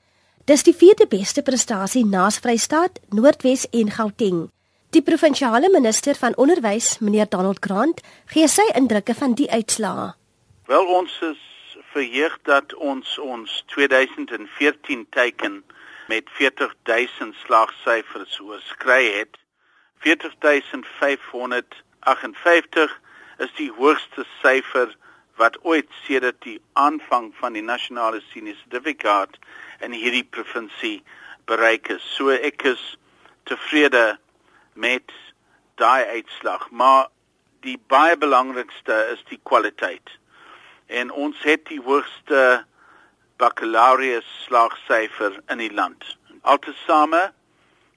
Dis 0.45 0.67
die 0.67 0.75
vierde 0.75 1.07
beste 1.07 1.43
prestasie 1.43 2.03
na 2.07 2.27
Vrystaat, 2.35 2.99
Noordwes 3.15 3.71
en 3.71 3.95
Gauteng. 3.95 4.49
Die 4.95 5.03
provinsiale 5.03 5.67
minister 5.71 6.15
van 6.15 6.37
onderwys, 6.37 6.99
meneer 6.99 7.29
Donald 7.29 7.59
Grant, 7.61 8.01
gee 8.31 8.49
sy 8.49 8.63
indrukke 8.79 9.15
van 9.19 9.35
die 9.35 9.51
uitslae. 9.51 10.15
Wel 10.71 10.87
ons 10.87 11.21
is 11.27 11.39
verheug 11.93 12.39
dat 12.47 12.75
ons 12.75 13.19
ons 13.19 13.65
2014 13.75 15.07
teiken 15.11 15.65
met 16.07 16.31
40000 16.39 17.35
slaagsyfers 17.43 18.41
oorskry 18.41 19.13
het. 19.19 19.37
40558 20.07 23.01
is 23.39 23.53
die 23.59 23.71
hoogste 23.79 24.25
syfer 24.43 24.97
wat 25.37 25.59
ooit 25.63 25.89
sedert 26.05 26.43
die 26.45 26.61
aanvang 26.73 27.35
van 27.41 27.53
die 27.59 27.65
nasionale 27.65 28.21
senior 28.31 28.57
sertifikaat 28.63 29.37
in 29.85 29.93
hierdie 29.93 30.25
provinsie 30.25 31.03
bereik 31.51 31.89
is. 31.93 32.05
So 32.17 32.31
ek 32.31 32.65
is 32.71 32.97
tevrede 33.51 34.17
met 34.77 35.13
daai 35.75 36.05
uitslag, 36.05 36.71
maar 36.71 37.09
die 37.61 37.81
baie 37.89 38.17
belangrikste 38.17 39.09
is 39.13 39.25
die 39.29 39.41
kwaliteit. 39.43 40.11
En 40.87 41.11
ons 41.11 41.43
het 41.43 41.67
die 41.67 41.81
hoogste 41.83 42.65
baccalaureus 43.37 44.43
slaagsyfer 44.45 45.41
in 45.53 45.59
die 45.59 45.73
land. 45.73 46.17
Altesaame 46.41 47.33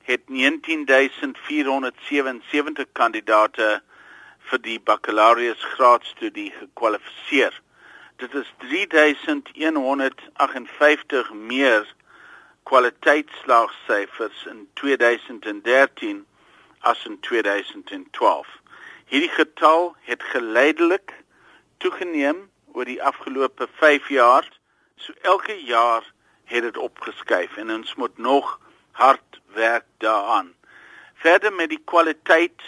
het 0.10 0.22
19477 0.26 2.86
kandidate 2.92 3.82
vir 4.50 4.60
die 4.66 4.80
baccalaureus 4.80 5.64
graadstudie 5.76 6.54
gekwalifiseer. 6.58 7.62
Dit 8.18 8.34
is 8.34 8.54
3158 8.66 11.34
meer 11.34 11.96
kwaliteitslaagsyfers 12.64 14.46
in 14.50 14.68
2013 14.74 16.26
as 16.80 17.06
in 17.06 17.20
2012. 17.20 18.48
Hierdie 19.06 19.30
getal 19.30 19.96
het 20.02 20.24
geleidelik 20.24 21.14
toegeneem 21.78 22.50
oor 22.74 22.86
die 22.86 23.04
afgelope 23.04 23.68
5 23.80 24.10
jaar 24.10 24.60
So 25.00 25.14
elke 25.22 25.64
jaar 25.64 26.14
het 26.44 26.62
dit 26.62 26.78
opgeskuif 26.78 27.58
en 27.58 27.72
ons 27.72 27.96
moet 27.96 28.18
nog 28.18 28.60
hard 28.92 29.40
werk 29.46 29.86
daaraan. 29.98 30.54
Verder 31.14 31.54
met 31.54 31.70
die 31.70 31.82
kwaliteit 31.86 32.62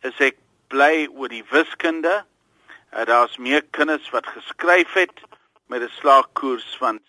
is 0.00 0.20
ek 0.24 0.36
bly 0.72 1.08
oor 1.12 1.28
die 1.28 1.44
wiskunde. 1.50 2.24
Uh, 2.24 3.04
Daar's 3.04 3.36
meer 3.36 3.62
kinders 3.76 4.08
wat 4.10 4.26
geskryf 4.32 4.92
het 4.96 5.20
met 5.66 5.82
'n 5.82 5.92
slaagkoers 6.00 6.76
van 6.80 7.00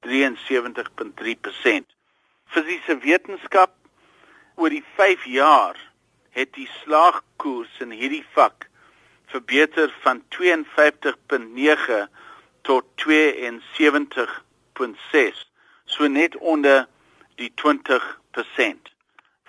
73.3%. 0.00 1.86
Fisiese 2.46 2.98
wetenskap 2.98 3.70
oor 4.54 4.70
die 4.70 4.84
5 4.94 5.24
jaar 5.24 5.90
het 6.30 6.54
die 6.54 6.70
slaagkoers 6.82 7.80
in 7.80 7.90
hierdie 7.90 8.26
vak 8.32 8.68
verbeter 9.26 9.94
van 10.00 10.24
52.9 10.28 12.08
tot 12.62 12.84
72.6 13.06 15.48
so 15.84 16.06
net 16.06 16.36
onder 16.36 16.88
die 17.34 17.52
20% 17.54 18.90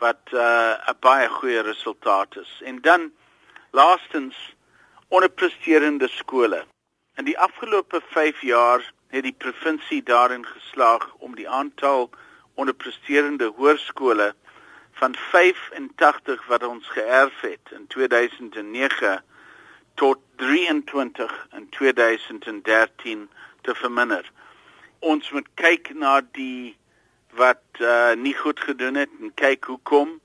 wat 0.01 0.33
uh, 0.33 0.73
'n 0.89 0.97
baie 0.99 1.29
goeie 1.29 1.61
resultaat 1.61 2.37
is. 2.37 2.61
En 2.63 2.81
dan 2.81 3.11
laastens 3.71 4.55
onderpresterende 5.07 6.07
skole. 6.07 6.65
In 7.15 7.25
die 7.25 7.39
afgelope 7.39 8.01
5 8.09 8.41
jaar 8.41 8.93
het 9.07 9.23
die 9.23 9.35
provinsie 9.37 10.03
daarin 10.03 10.45
geslaag 10.45 11.13
om 11.13 11.35
die 11.35 11.49
aantal 11.49 12.09
onderpresterende 12.53 13.45
hoërskole 13.45 14.35
van 15.01 15.15
85 15.15 16.45
wat 16.45 16.63
ons 16.63 16.87
geërf 16.87 17.39
het 17.41 17.71
in 17.73 17.87
2009 17.87 19.23
tot 19.93 20.19
23 20.35 21.47
in 21.57 21.69
2013 21.69 23.29
te 23.61 23.75
verminder. 23.75 24.31
Ons 24.99 25.31
moet 25.31 25.47
kyk 25.53 25.89
na 25.97 26.21
die 26.37 26.77
wat 27.33 27.63
uh, 27.79 28.13
nie 28.13 28.35
goed 28.37 28.59
gedoen 28.59 29.01
het 29.01 29.09
en 29.19 29.33
kyk 29.33 29.65
hoekom 29.73 30.19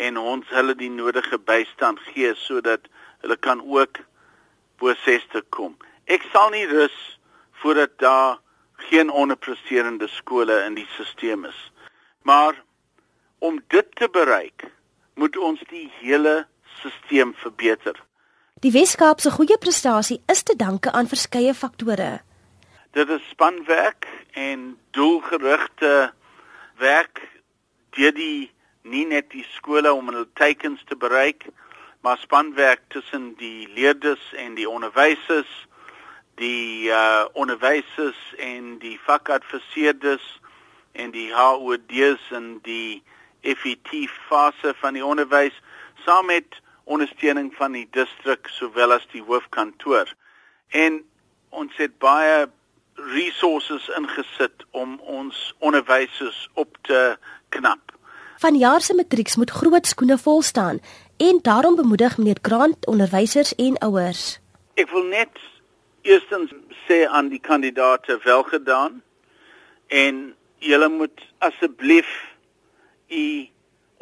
en 0.00 0.16
ons 0.16 0.48
hulle 0.48 0.78
die 0.80 0.90
nodige 0.90 1.36
bystand 1.38 2.00
gee 2.14 2.32
sodat 2.46 2.88
hulle 3.20 3.36
kan 3.36 3.60
ook 3.60 4.00
bo 4.80 4.96
60 5.04 5.44
kom. 5.52 5.76
Ek 6.08 6.24
sal 6.32 6.54
nie 6.56 6.64
rus 6.72 6.96
voordat 7.60 7.98
daar 8.00 8.38
geen 8.88 9.10
onderpresterende 9.10 10.08
skole 10.08 10.62
in 10.64 10.80
die 10.80 10.88
stelsel 10.96 11.50
is. 11.52 11.64
Maar 12.24 12.56
om 13.42 13.58
dit 13.74 13.86
te 13.98 14.08
bereik, 14.12 14.70
moet 15.14 15.36
ons 15.36 15.60
die 15.68 15.88
hele 15.98 16.46
stelsel 16.86 17.32
verbeter. 17.42 17.96
Die 18.62 18.70
Weskaap 18.72 19.20
se 19.20 19.30
goeie 19.34 19.58
prestasie 19.58 20.20
is 20.30 20.42
te 20.46 20.54
danke 20.56 20.92
aan 20.92 21.10
verskeie 21.10 21.54
faktore. 21.54 22.20
Dit 22.94 23.10
is 23.10 23.24
spanwerk 23.30 24.06
en 24.38 24.76
doelgerigte 24.90 26.12
werk 26.78 27.22
deur 27.96 28.14
die 28.14 28.50
nie 28.82 29.04
net 29.06 29.30
die 29.34 29.44
skole 29.56 29.92
om 29.92 30.10
hulle 30.10 30.26
teikens 30.38 30.82
te 30.86 30.96
bereik, 30.96 31.46
maar 32.02 32.18
spanwerk 32.22 32.82
tussen 32.94 33.32
die 33.38 33.68
leerders 33.74 34.22
en 34.38 34.54
die 34.54 34.68
onderwysers, 34.68 35.50
die 36.38 36.90
uh 36.90 37.26
onderwysers 37.32 38.22
en 38.38 38.78
die 38.82 38.98
vakadviseerders 39.06 40.26
en 40.92 41.10
die 41.10 41.30
HOD's 41.34 42.30
en 42.30 42.58
die 42.62 43.02
FET 43.42 44.08
fase 44.28 44.74
van 44.80 44.94
die 44.94 45.04
onderwys 45.04 45.54
saam 46.04 46.26
met 46.26 46.58
ondersteuning 46.84 47.52
van 47.54 47.72
die 47.72 47.86
distrik 47.90 48.48
sowel 48.50 48.92
as 48.92 49.06
die 49.12 49.22
hoofkantoor. 49.22 50.10
En 50.68 51.02
ons 51.50 51.72
het 51.76 51.98
baie 51.98 52.46
resources 53.12 53.88
ingesit 53.96 54.64
om 54.70 54.98
ons 55.00 55.54
onderwysers 55.58 56.48
op 56.54 56.76
te 56.82 57.16
knap. 57.48 57.92
Vanjaar 58.42 58.80
se 58.80 58.94
matrieks 58.94 59.36
moet 59.36 59.50
groot 59.50 59.86
skoene 59.86 60.18
vol 60.18 60.42
staan 60.42 60.80
en 61.16 61.38
daarom 61.42 61.76
bemoedig 61.76 62.18
meneer 62.18 62.38
Grant 62.42 62.86
onderwysers 62.86 63.54
en 63.54 63.78
ouers. 63.78 64.40
Ek 64.74 64.90
wil 64.90 65.04
net 65.12 65.38
eerstens 66.02 66.50
sê 66.88 67.04
aan 67.06 67.28
die 67.30 67.40
kandidaate 67.40 68.18
welgedaan 68.24 69.02
en 69.86 70.34
julle 70.58 70.88
moet 70.88 71.22
asseblief 71.38 72.10
u 73.12 73.48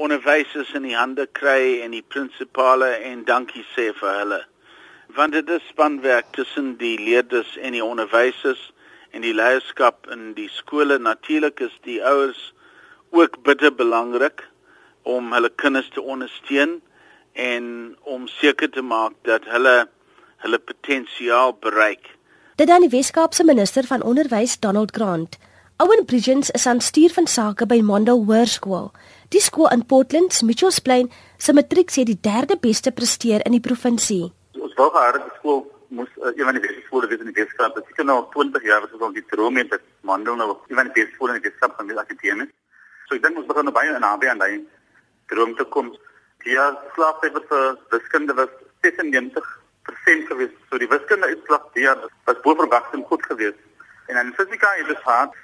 onderwysers 0.01 0.73
in 0.73 0.87
die 0.89 0.97
hande 0.97 1.27
kry 1.37 1.81
en 1.85 1.93
die 1.93 2.03
prinsipale 2.03 2.89
en 3.11 3.25
dankie 3.29 3.65
sê 3.75 3.91
vir 3.99 4.19
hulle. 4.23 4.41
Want 5.17 5.35
dit 5.37 5.49
is 5.51 5.67
spanwerk 5.69 6.31
tussen 6.37 6.77
die 6.81 6.97
leerders 6.99 7.57
en 7.59 7.75
die 7.77 7.85
onderwysers 7.85 8.63
en 9.11 9.27
die 9.27 9.35
leierskap 9.35 10.07
in 10.15 10.33
die 10.39 10.49
skole. 10.55 10.99
Natuurlik 10.99 11.61
is 11.67 11.75
die 11.85 11.99
ouers 12.05 12.53
ook 13.11 13.43
bitter 13.43 13.75
belangrik 13.75 14.47
om 15.03 15.33
hulle 15.35 15.51
kinders 15.51 15.91
te 15.95 16.03
ondersteun 16.03 16.79
en 17.33 17.97
om 18.01 18.29
seker 18.29 18.71
te 18.71 18.83
maak 18.83 19.19
dat 19.29 19.45
hulle 19.51 19.89
hulle 20.41 20.59
potensiaal 20.59 21.53
bereik. 21.61 22.17
Dit 22.57 22.69
dan 22.69 22.85
die 22.85 22.93
Weskaapse 22.93 23.45
minister 23.45 23.85
van 23.85 24.03
onderwys 24.03 24.59
Donald 24.61 24.95
Grant. 24.97 25.37
Owen 25.81 26.05
Bridgens 26.05 26.51
is 26.51 26.67
aan 26.67 26.81
stuur 26.81 27.09
van 27.11 27.27
sake 27.27 27.65
by 27.67 27.79
Mondale 27.81 28.25
Hoërskool. 28.29 28.91
Die 29.33 29.41
skool 29.41 29.71
in 29.73 29.87
Portland, 29.89 30.43
Mitchells 30.45 30.79
Plain, 30.85 31.07
se 31.41 31.55
matriek 31.57 31.89
sê 31.89 32.03
die 32.05 32.19
derde 32.21 32.59
beste 32.61 32.93
presteer 32.93 33.41
in 33.49 33.57
die 33.57 33.63
provinsie. 33.65 34.27
Ons 34.61 34.75
wou 34.77 34.91
gehad 34.93 35.17
het 35.17 35.25
die 35.25 35.39
skool 35.39 35.63
moes 35.97 36.11
uh, 36.19 36.35
een 36.35 36.45
van 36.45 36.59
die 36.59 36.63
beste 36.67 36.83
skole 36.85 37.09
wees 37.09 37.23
in 37.25 37.31
die 37.31 37.37
Weskaap. 37.39 37.79
Dit 37.79 37.89
is 37.95 38.05
nou 38.05 38.19
20 38.35 38.67
jaar 38.69 38.85
wat 38.85 38.93
ons 38.99 39.07
al 39.07 39.17
die 39.17 39.25
droom 39.33 39.57
het 39.57 39.73
dat 39.73 39.87
Mondale 40.11 40.43
nou 40.43 40.59
een 40.59 40.83
van 40.83 40.91
die 40.91 40.97
beste 40.99 41.17
skole 41.17 41.33
in 41.33 41.41
die 41.41 41.49
Weskaap 41.49 41.79
kan 41.79 41.89
wees 41.89 42.03
akademies. 42.05 42.53
So 43.09 43.17
ek 43.17 43.25
dink 43.25 43.41
ons 43.41 43.49
begin 43.49 43.71
nou 43.71 43.75
baie 43.79 43.95
in 43.95 44.05
naby 44.05 44.29
aan 44.35 44.45
daai 44.45 44.61
droom 45.33 45.57
te 45.57 45.69
kom. 45.73 45.89
Die 46.45 46.61
slaagsyfer 46.99 47.49
vir 47.55 47.67
wiskunde 47.97 48.37
was 48.37 48.53
96% 48.85 50.29
geweest. 50.29 50.61
So 50.69 50.85
die 50.85 50.93
wiskunde 50.93 51.33
uitslag 51.33 51.73
jaar 51.89 52.05
was 52.29 52.45
bo 52.45 52.59
verwagting 52.61 53.09
goed 53.09 53.25
geweest. 53.33 53.65
En 54.11 54.17
in 54.27 54.33
fisika 54.37 54.69
het 54.79 54.87
dit 54.87 55.01
gehad 55.03 55.31
94.9% 55.37 55.43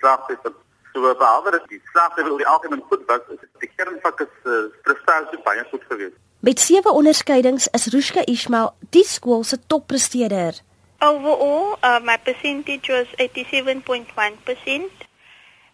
slaagsyfer. 0.00 0.52
So 0.92 1.14
behalwe 1.16 1.50
dat 1.50 1.68
die 1.68 1.82
slaagsyfer 1.92 2.30
oor 2.30 2.42
die 2.42 2.52
algemeen 2.54 2.84
goed 2.88 3.02
was, 3.06 3.22
is 3.34 3.40
die 3.64 3.72
kernvak 3.76 4.18
is 4.20 4.34
uh, 4.44 4.52
prestasie 4.84 5.40
baie 5.46 5.64
goed 5.70 5.84
geweest. 5.88 6.18
Met 6.42 6.60
sewe 6.60 6.90
onderskeidings 6.90 7.68
is 7.78 7.86
Rushka 7.94 8.22
Ismail 8.24 8.74
die 8.90 9.04
skool 9.04 9.44
se 9.44 9.58
toppresteerder. 9.66 10.54
Overall, 10.98 11.76
uh, 11.82 12.00
my 12.02 12.18
percentage 12.18 12.92
was 12.92 13.06
87.1% 13.16 15.08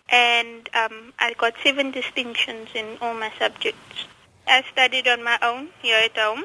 and 0.08 0.68
um, 0.74 1.12
I 1.18 1.34
got 1.36 1.54
seven 1.62 1.90
distinctions 1.90 2.68
in 2.74 2.96
all 3.00 3.14
my 3.14 3.30
subjects. 3.38 4.06
I 4.46 4.62
studied 4.72 5.06
on 5.08 5.22
my 5.22 5.38
own 5.42 5.68
here 5.82 6.00
at 6.04 6.16
home, 6.16 6.44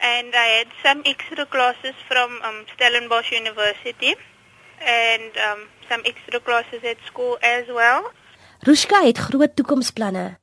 and 0.00 0.34
I 0.34 0.48
had 0.58 0.68
some 0.82 1.00
extra 1.04 1.46
classes 1.46 1.94
from 2.08 2.30
um, 2.42 2.64
Stellenbosch 2.74 3.32
University, 3.32 4.14
and 4.80 5.30
um, 5.36 5.60
some 5.88 6.02
extra 6.04 6.40
classes 6.40 6.82
at 6.84 6.98
school 7.06 7.38
as 7.42 7.66
well. 7.68 8.10
Rushka 8.60 9.02
het 9.04 9.18
groot 9.18 9.56
toekomsplanne. 9.56 10.38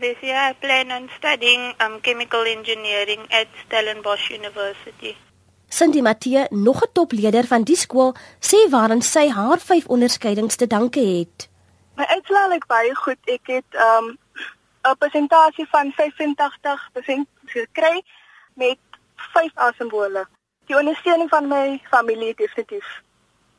This 0.00 0.16
year 0.22 0.36
I 0.36 0.54
plan 0.54 0.90
on 0.90 1.08
studying 1.18 1.74
um, 1.80 2.00
chemical 2.00 2.44
engineering 2.44 3.20
at 3.30 3.48
Stellenbosch 3.66 4.30
University. 4.30 5.16
Cindy 5.68 6.00
Matthee, 6.00 6.46
nog 6.50 6.82
'n 6.82 6.92
topleder 6.92 7.46
van 7.46 7.62
die 7.62 7.76
skool, 7.76 8.14
sê 8.40 8.68
waaraan 8.70 9.02
sy 9.02 9.28
haar 9.28 9.58
5 9.58 9.86
onderskeidings 9.86 10.56
te 10.56 10.66
danke 10.66 11.00
het. 11.00 11.48
My 11.96 12.04
uitslae 12.04 12.48
lyk 12.48 12.66
baie 12.66 12.94
goed. 12.94 13.20
Ek 13.24 13.46
het 13.46 13.70
um 13.74 14.18
'n 14.82 14.96
persentasie 14.98 15.66
van 15.70 15.92
85% 15.92 17.28
gekry 17.46 18.02
met 18.54 18.78
5 19.32 19.50
asimbole. 19.54 20.26
Die 20.66 20.76
ondersteuning 20.76 21.28
van 21.28 21.48
my 21.48 21.80
familie 21.90 22.34
definitief. 22.34 23.02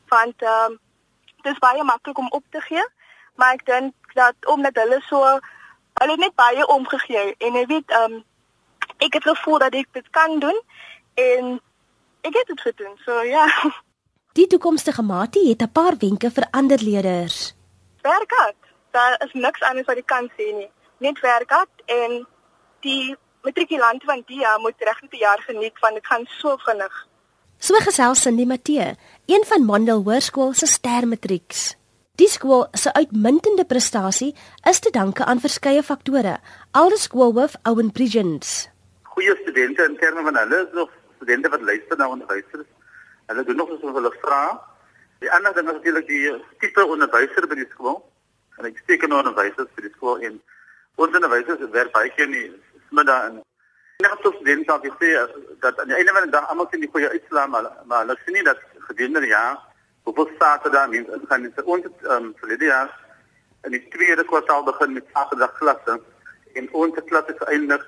Want 0.08 0.42
um 0.42 0.80
dis 1.44 1.60
baie 1.60 1.84
maklik 1.84 2.18
om 2.18 2.30
op 2.32 2.44
te 2.50 2.62
gee, 2.62 2.84
maar 3.36 3.54
ek 3.54 3.66
dink 3.66 4.14
dat 4.14 4.36
omdat 4.48 4.76
hulle 4.76 5.02
so 5.08 5.40
hulle 6.02 6.16
net 6.18 6.36
baie 6.36 6.68
omgegee 6.68 7.36
en 7.38 7.58
jy 7.60 7.66
weet 7.66 7.96
um 8.04 8.22
ek 8.98 9.20
het 9.20 9.24
gevoel 9.24 9.60
dat 9.60 9.76
ek 9.76 9.90
dit 9.92 10.08
kan 10.10 10.40
doen 10.40 10.62
en 11.14 11.58
ek 12.22 12.38
het 12.40 12.48
dit 12.48 12.62
gedoen. 12.62 12.96
So 13.06 13.22
ja. 13.22 13.48
Die 14.34 14.48
toekomstige 14.48 15.02
maatie 15.02 15.50
het 15.50 15.62
'n 15.62 15.72
paar 15.72 15.98
wenke 16.00 16.32
vir 16.32 16.48
ander 16.52 16.80
leerders 16.82 17.54
werk 18.04 18.32
hard. 18.36 18.62
Daar 18.92 19.16
is 19.26 19.34
niks 19.34 19.62
anders 19.62 19.88
wat 19.88 19.96
jy 19.96 20.06
kan 20.06 20.30
sê 20.38 20.52
nie. 20.58 20.70
Net 20.98 21.20
werk 21.20 21.50
hard 21.50 21.84
en 21.86 22.20
die 22.86 23.16
matrikulante 23.44 24.06
van 24.06 24.24
die 24.28 24.40
jaar 24.40 24.60
moet 24.60 24.80
regtig 24.80 25.10
die 25.12 25.24
jaar 25.24 25.42
geniet 25.48 25.80
want 25.84 26.00
dit 26.00 26.08
gaan 26.08 26.26
so 26.40 26.58
vinnig. 26.66 26.94
So 27.60 27.80
gesels 27.84 28.22
Cindy 28.22 28.46
Matthee, 28.46 28.96
een 29.26 29.46
van 29.48 29.66
Mondale 29.66 30.04
Hoërskool 30.04 30.54
se 30.54 30.68
stermatrieks. 30.68 31.76
Die 32.16 32.28
skool 32.28 32.68
se 32.78 32.94
uitmuntende 32.94 33.66
prestasie 33.66 34.34
is 34.70 34.80
te 34.80 34.92
danke 34.92 35.26
aan 35.26 35.40
verskeie 35.40 35.84
faktore. 35.84 36.38
Aldus 36.72 37.08
skoolhoof 37.08 37.56
Owen 37.70 37.92
Bridgens. 37.92 38.70
Goeie 39.04 39.36
studente 39.42 39.88
in 39.90 39.98
terme 39.98 40.24
van 40.24 40.38
hulle 40.38 40.62
is 40.68 40.74
nog 40.74 40.92
studente 41.16 41.50
wat 41.50 41.62
luister 41.62 41.98
na 41.98 42.10
onderwysers. 42.10 42.68
Hulle 43.26 43.44
doen 43.44 43.56
nog 43.56 43.74
soos 43.80 43.98
hulle 43.98 44.14
vra 44.22 44.44
Die 45.24 45.32
ander 45.32 45.54
ding 45.56 45.68
is 45.68 45.74
natuurlik 45.74 46.08
die 46.08 46.32
tipe 46.60 46.84
onderwyser 46.86 47.46
by 47.48 47.56
die 47.56 47.70
skool. 47.72 48.02
En 48.60 48.68
ek 48.68 48.82
steek 48.84 49.06
nou 49.08 49.22
onderwysers 49.22 49.70
by 49.76 49.86
die 49.86 49.92
skool 49.94 50.20
in. 50.28 50.42
Ons 51.00 51.16
onderwysers 51.16 51.64
werk 51.72 51.94
baie 51.96 52.12
keer 52.18 52.28
nie 52.28 52.42
middag 52.50 52.73
in. 53.00 53.42
Net 54.04 54.22
tot 54.22 54.46
den 54.46 54.64
dag 54.64 54.84
ek 54.84 54.96
sê 55.02 55.12
dat 55.62 55.80
aan 55.80 55.88
die 55.88 55.96
einde 55.96 56.14
van 56.14 56.24
die 56.24 56.32
dag 56.32 56.50
almal 56.50 56.68
sien 56.72 56.82
die 56.82 56.90
goeie 56.92 57.10
uitslae 57.10 57.48
maar 57.48 57.70
maar 57.86 58.04
hulle 58.04 58.18
sien 58.26 58.34
nie 58.34 58.44
dat 58.44 58.60
gedurende 58.88 59.20
die 59.20 59.30
jaar 59.30 59.58
hoeveel 60.04 60.30
Saterdag 60.40 60.90
mens 60.90 61.08
dit 61.08 61.28
gaan 61.30 61.42
net 61.42 61.64
ons 61.64 61.86
ehm 61.86 62.12
um, 62.16 62.34
verlede 62.42 62.66
jaar 62.66 62.90
in 63.64 63.72
die 63.72 63.88
tweede 63.96 64.24
kwartaal 64.24 64.64
begin 64.64 64.94
met 64.94 65.06
Saterdag 65.14 65.54
klasse 65.60 66.00
en 66.54 66.74
ons 66.74 67.00
klasse 67.06 67.36
geëindig 67.40 67.86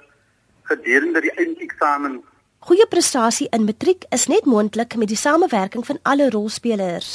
gedurende 0.71 1.21
die 1.21 1.35
eindeksamen 1.43 2.23
Goeie 2.65 2.87
prestasie 2.89 3.45
in 3.53 3.67
matriek 3.67 4.07
is 4.15 4.23
net 4.25 4.45
moontlik 4.49 4.95
met 4.97 5.11
die 5.11 5.19
samewerking 5.19 5.83
van 5.85 5.99
alle 6.01 6.29
rolspelers. 6.33 7.09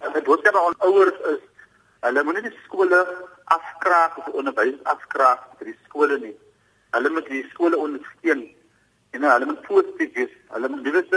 Die 0.00 0.22
boodskap 0.24 0.56
aan 0.56 0.78
ouers 0.86 1.18
is 1.32 1.42
hulle 2.06 2.22
moenie 2.24 2.42
die 2.46 2.54
skole 2.64 3.00
afkraak 3.52 4.16
of 4.22 4.30
onderwys 4.32 4.78
afkraak 4.94 5.42
vir 5.58 5.68
die 5.72 5.76
skole 5.84 6.16
nie. 6.22 6.32
Hulle 6.96 7.10
moet 7.10 7.28
die 7.28 7.44
skole 7.52 7.76
ondersteun 7.76 8.42
en 9.12 9.28
hulle 9.28 9.46
moet 9.50 9.62
positief 9.68 10.14
wees. 10.16 10.34
Hulle 10.54 10.68
moet 10.68 10.84
dit 10.84 11.14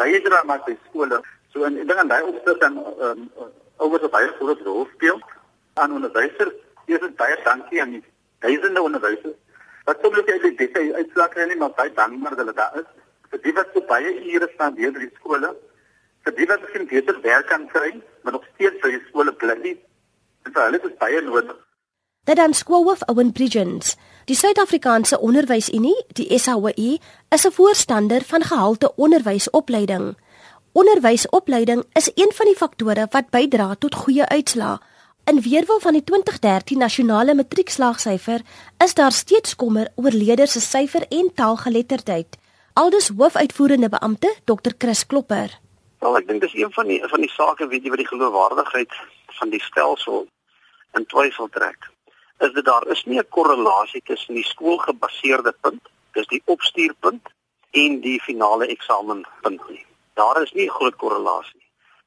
bydra 0.00 0.42
maak 0.48 0.66
by 0.66 0.76
skole. 0.88 1.20
So 1.52 1.64
en 1.68 1.78
ek 1.78 1.88
dink 1.88 2.02
aan 2.02 2.12
daai 2.12 2.22
opstel 2.22 2.58
dan 2.58 2.80
um, 3.08 3.30
ouers 3.76 4.04
wat 4.06 4.10
baie 4.16 4.34
groot 4.40 4.66
rol 4.66 4.88
speel 4.94 5.20
aan 5.74 5.96
onderwysers. 6.00 6.54
Hier 6.86 7.02
is 7.02 7.16
baie 7.20 7.36
dankie 7.44 7.82
aan 7.82 7.96
die 7.98 8.04
duisende 8.44 8.82
onderwysers 8.82 9.38
Wat 9.84 10.00
sou 10.00 10.10
jy 10.16 10.36
uit 10.40 10.56
dit 10.58 10.76
uitslag 10.96 11.32
kry 11.34 11.44
nie, 11.48 11.58
maar 11.60 11.74
baie 11.76 11.92
dankbaar 11.92 12.32
dat 12.32 12.40
hulle 12.40 12.56
daar 12.56 12.76
is. 12.80 12.86
Vir 13.32 13.40
die 13.44 13.52
wat 13.56 13.74
so 13.74 13.84
baie 13.88 14.12
ure 14.32 14.48
staan 14.54 14.76
deur 14.78 14.94
die 14.96 15.10
skole, 15.18 15.50
vir 16.24 16.36
die 16.38 16.46
wat 16.48 16.62
miskien 16.64 16.86
beter 16.88 17.18
werk 17.26 17.50
kan 17.50 17.66
kry, 17.72 17.90
maar 18.22 18.36
nog 18.38 18.46
steeds 18.54 18.80
by 18.80 18.94
die 18.94 19.02
skole 19.10 19.34
bly 19.42 19.56
nie. 19.60 19.74
En 20.48 20.56
vir 20.56 20.64
hulle 20.64 20.80
is 20.88 20.96
baie 21.02 21.20
nodig. 21.26 21.58
Dat 22.24 22.40
dan 22.40 22.56
skoolhoof 22.56 23.04
Owen 23.12 23.32
Bridgens, 23.36 23.96
die 24.24 24.36
Suid-Afrikaanse 24.36 25.18
Onderwysunie, 25.20 25.96
die 26.16 26.38
SAOE, 26.38 26.98
is 27.28 27.44
'n 27.46 27.52
voorstander 27.52 28.22
van 28.24 28.42
gehalte 28.42 28.92
onderwysopleiding. 28.96 30.16
Onderwysopleiding 30.72 31.84
is 31.92 32.10
een 32.14 32.32
van 32.34 32.46
die 32.46 32.56
faktore 32.56 33.06
wat 33.10 33.30
bydra 33.30 33.74
tot 33.78 33.94
goeie 33.94 34.26
uitslae. 34.26 34.78
In 35.24 35.40
weerwil 35.40 35.80
van 35.80 35.92
die 35.92 36.04
2013 36.04 36.78
nasionale 36.78 37.34
matriekslaagsyfer 37.34 38.40
is 38.84 38.94
daar 38.94 39.12
steeds 39.12 39.56
kommer 39.56 39.92
oor 39.94 40.10
leerders 40.10 40.52
se 40.52 40.60
syfer 40.60 41.06
en 41.08 41.30
taalgeletterdheid. 41.34 42.36
Aldus 42.72 43.10
hoofuitvoerende 43.16 43.88
beampte 43.88 44.34
Dr 44.44 44.72
Chris 44.78 45.06
Klopper. 45.06 45.58
Wel, 45.98 46.16
ek 46.16 46.26
dink 46.26 46.40
dis 46.40 46.54
een 46.54 46.72
van 46.72 46.86
die 46.86 47.00
van 47.08 47.20
die 47.20 47.30
sake 47.30 47.66
weet 47.66 47.82
jy 47.82 47.88
wat 47.88 47.98
die 47.98 48.12
geloofwaardigheid 48.12 48.92
van 49.26 49.50
die 49.50 49.62
stelsel 49.62 50.26
in 50.92 51.06
twyfel 51.06 51.48
trek. 51.48 51.93
Is 52.38 52.52
dit 52.52 52.64
daar 52.64 52.86
is 52.86 53.04
nie 53.04 53.18
'n 53.18 53.28
korrelasie 53.28 54.02
tussen 54.04 54.34
die 54.34 54.44
skoolgebaseerde 54.44 55.54
punt, 55.60 55.88
dis 56.12 56.26
die 56.26 56.42
opstuurpunt 56.44 57.28
en 57.70 58.00
die 58.00 58.20
finale 58.20 58.66
eksamenpunt 58.66 59.68
nie. 59.68 59.86
Daar 60.14 60.42
is 60.42 60.52
nie 60.52 60.66
'n 60.66 60.76
groot 60.78 60.96
korrelasie 60.96 61.64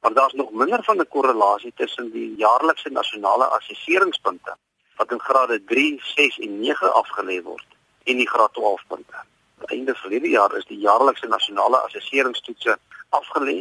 maar 0.07 0.13
daar's 0.13 0.33
nog 0.33 0.51
minder 0.51 0.83
van 0.83 0.97
'n 0.97 1.07
korrelasie 1.07 1.73
tussen 1.75 2.11
die 2.11 2.35
jaarlikse 2.35 2.89
nasionale 2.89 3.45
assesseringspunte 3.45 4.57
wat 4.95 5.11
in 5.11 5.19
grade 5.19 5.63
3, 5.63 6.01
6 6.03 6.39
en 6.39 6.59
9 6.59 6.93
afgelê 6.93 7.41
word 7.43 7.65
en 8.03 8.17
die 8.17 8.29
graad 8.29 8.53
12 8.53 8.83
punte. 8.87 9.15
Aan 9.57 9.65
einde 9.65 9.95
verlede 9.95 10.29
jaar 10.29 10.55
is 10.55 10.65
die 10.65 10.77
jaarlikse 10.77 11.27
nasionale 11.27 11.77
assesseringstoetse 11.77 12.77
afgelê 13.09 13.57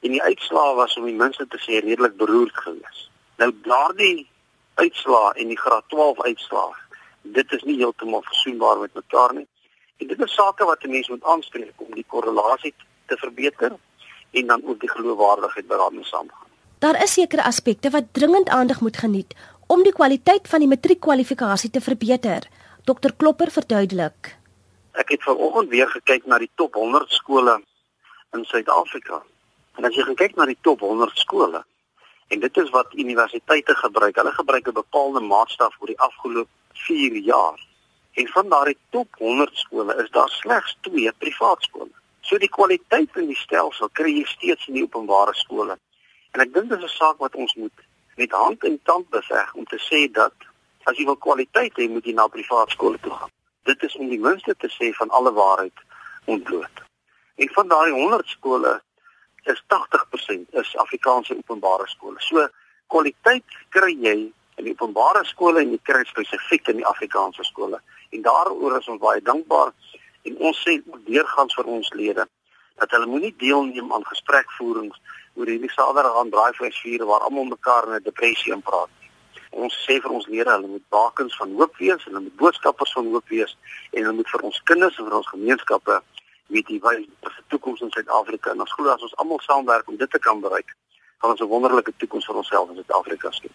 en 0.00 0.10
die 0.10 0.22
uitslae 0.22 0.74
was 0.74 0.96
om 0.96 1.04
die 1.04 1.14
minste 1.14 1.46
te 1.46 1.58
sê 1.58 1.84
redelik 1.84 2.16
beroerd 2.16 2.56
geweest. 2.56 3.10
Nou 3.36 3.52
daardie 3.62 4.28
uitslae 4.76 5.34
en 5.40 5.48
die 5.48 5.58
graad 5.58 5.84
12 5.88 6.22
uitslae, 6.22 6.72
dit 7.36 7.52
is 7.52 7.62
nie 7.62 7.76
heeltemal 7.76 8.22
versoenbaar 8.22 8.78
met 8.78 8.94
mekaar 8.94 9.34
nie 9.34 9.46
En 9.96 10.06
dit 10.06 10.20
is 10.20 10.34
sake 10.34 10.64
wat 10.64 10.82
'n 10.82 10.90
mens 10.90 11.08
moet 11.08 11.24
aanspreek 11.24 11.76
om 11.76 11.94
die 11.94 12.04
korrelasie 12.06 12.74
te 13.06 13.16
verbeter 13.16 13.72
en 14.30 14.46
dan 14.46 14.62
ook 14.64 14.80
die 14.80 14.90
geloofwaardigheid 14.90 15.68
daarmee 15.68 16.04
saamgaan. 16.04 16.48
Daar 16.78 17.02
is 17.02 17.12
sekere 17.12 17.42
aspekte 17.42 17.90
wat 17.90 18.04
dringend 18.12 18.48
aandag 18.48 18.80
moet 18.80 18.96
geniet 18.96 19.34
om 19.66 19.82
die 19.82 19.92
kwaliteit 19.92 20.48
van 20.48 20.58
die 20.58 20.68
matriekkwalifikasie 20.68 21.70
te 21.70 21.80
verbeter. 21.80 22.48
Dr 22.84 23.12
Klopper 23.16 23.50
verduidelik. 23.50 24.36
Ek 24.92 25.08
het 25.08 25.22
vanoggend 25.22 25.68
weer 25.68 25.88
gekyk 25.88 26.26
na 26.26 26.38
die 26.38 26.50
top 26.54 26.74
100 26.74 27.10
skole 27.10 27.62
in 28.32 28.44
Suid-Afrika. 28.44 29.22
En 29.74 29.84
as 29.84 29.94
jy 29.94 30.14
kyk 30.14 30.36
na 30.36 30.44
die 30.44 30.58
top 30.60 30.80
100 30.80 31.18
skole, 31.18 31.64
en 32.28 32.40
dit 32.40 32.56
is 32.56 32.70
wat 32.70 32.94
universiteite 32.94 33.74
gebruik, 33.74 34.16
hulle 34.16 34.32
gebruik 34.32 34.68
'n 34.68 34.80
bepaalde 34.82 35.20
maatstaf 35.20 35.76
oor 35.80 35.86
die 35.86 36.00
afgelope 36.00 36.50
4 36.72 37.16
jaar. 37.16 37.58
En 38.12 38.28
van 38.28 38.48
daardie 38.48 38.78
top 38.90 39.08
100 39.18 39.56
skole 39.56 39.96
is 40.02 40.10
daar 40.10 40.28
slegs 40.28 40.76
2 40.80 41.12
privaat 41.18 41.62
skole. 41.62 41.90
So 42.20 42.38
die 42.38 42.48
kwaliteit 42.48 43.16
in 43.16 43.26
die 43.26 43.36
stelsel 43.36 43.88
kry 43.92 44.10
jy 44.10 44.24
steeds 44.24 44.66
in 44.66 44.74
die 44.74 44.82
openbare 44.82 45.34
skole. 45.34 45.78
En 46.32 46.40
ek 46.40 46.52
dink 46.54 46.68
dit 46.68 46.78
is 46.78 46.84
'n 46.84 46.96
saak 46.96 47.18
wat 47.18 47.34
ons 47.34 47.54
moet 47.54 47.78
met 48.16 48.30
hand 48.30 48.64
en 48.64 48.80
tand 48.82 49.08
beveg 49.10 49.54
om 49.54 49.64
te 49.64 49.78
sê 49.78 50.10
dat 50.12 50.32
as 50.84 50.96
jy 50.96 51.04
wil 51.04 51.16
kwaliteit 51.16 51.72
hê, 51.78 51.88
moet 51.90 52.04
jy 52.04 52.12
na 52.12 52.26
privaat 52.26 52.70
skole 52.70 52.98
toe 53.02 53.12
gaan. 53.12 53.30
Dit 53.62 53.82
is 53.82 53.96
om 53.96 54.08
die 54.08 54.20
minste 54.20 54.54
te 54.54 54.68
sê 54.70 54.92
van 54.94 55.10
alle 55.10 55.32
waarheid 55.32 55.78
ontbloot. 56.24 56.82
En 57.36 57.48
van 57.48 57.68
daai 57.68 57.90
100 57.90 58.28
skole 58.28 58.82
is 59.46 59.62
80% 59.68 60.54
is 60.60 60.76
Afrikaanse 60.76 61.36
openbare 61.36 61.86
skole. 61.88 62.16
So 62.20 62.48
kwaliteit 62.92 63.44
kry 63.74 63.92
jy 63.94 64.16
in 64.56 64.64
die 64.64 64.74
openbare 64.74 65.24
skole 65.24 65.62
en 65.62 65.74
jy 65.74 65.80
kry 65.86 66.02
spesifiek 66.08 66.72
in 66.72 66.80
die 66.82 66.88
Afrikaanse 66.88 67.44
skole. 67.44 67.80
En 68.10 68.24
daaroor 68.26 68.78
is 68.78 68.88
ons 68.88 69.02
baie 69.02 69.22
dankbaar 69.22 69.72
en 70.26 70.40
ons 70.50 70.62
sê 70.64 70.78
deurgangs 71.06 71.54
vir 71.58 71.70
ons 71.78 71.92
lede 71.94 72.26
dat 72.76 72.92
hulle 72.92 73.08
moenie 73.08 73.34
deelneem 73.40 73.92
aan 73.92 74.04
gesprekvoerings 74.10 74.98
oor 75.36 75.48
hierdie 75.52 75.72
saterdag 75.72 76.28
braaivleisvuur 76.32 77.06
waar 77.08 77.24
almal 77.28 77.48
mekaar 77.52 77.88
in 77.88 77.94
'n 77.96 78.08
depressie 78.08 78.52
in 78.52 78.62
praat. 78.62 78.90
Ons 79.50 79.74
sê 79.86 80.00
vir 80.02 80.10
ons 80.10 80.26
lede 80.26 80.50
hulle 80.50 80.68
moet 80.68 80.88
bakens 80.88 81.36
van 81.36 81.52
hoop 81.58 81.76
wees, 81.76 82.04
hulle 82.04 82.20
moet 82.20 82.36
boodskappers 82.36 82.92
van 82.92 83.06
hoop 83.12 83.28
wees 83.28 83.56
en 83.92 84.02
hulle 84.02 84.16
moet 84.16 84.28
vir 84.28 84.42
ons 84.48 84.62
kinders 84.64 84.98
en 84.98 85.04
vir 85.04 85.16
ons 85.16 85.32
gemeenskappe 85.34 86.02
weet 86.46 86.68
jy 86.68 86.78
wat 86.80 86.96
die 86.96 87.08
toekoms 87.48 87.80
in 87.80 87.90
Suid-Afrika 87.90 88.50
en 88.50 88.60
ons 88.60 88.72
glo 88.72 88.90
as 88.92 89.02
ons 89.02 89.16
almal 89.16 89.40
saamwerk 89.44 89.88
om 89.88 89.96
dit 89.96 90.10
te 90.10 90.18
kan 90.18 90.40
bereik, 90.40 90.74
gaan 91.18 91.30
ons 91.30 91.40
'n 91.40 91.52
wonderlike 91.54 91.92
toekoms 91.96 92.26
vir 92.26 92.36
onsself 92.36 92.68
in 92.70 92.76
Suid-Afrika 92.76 93.30
skep. 93.30 93.52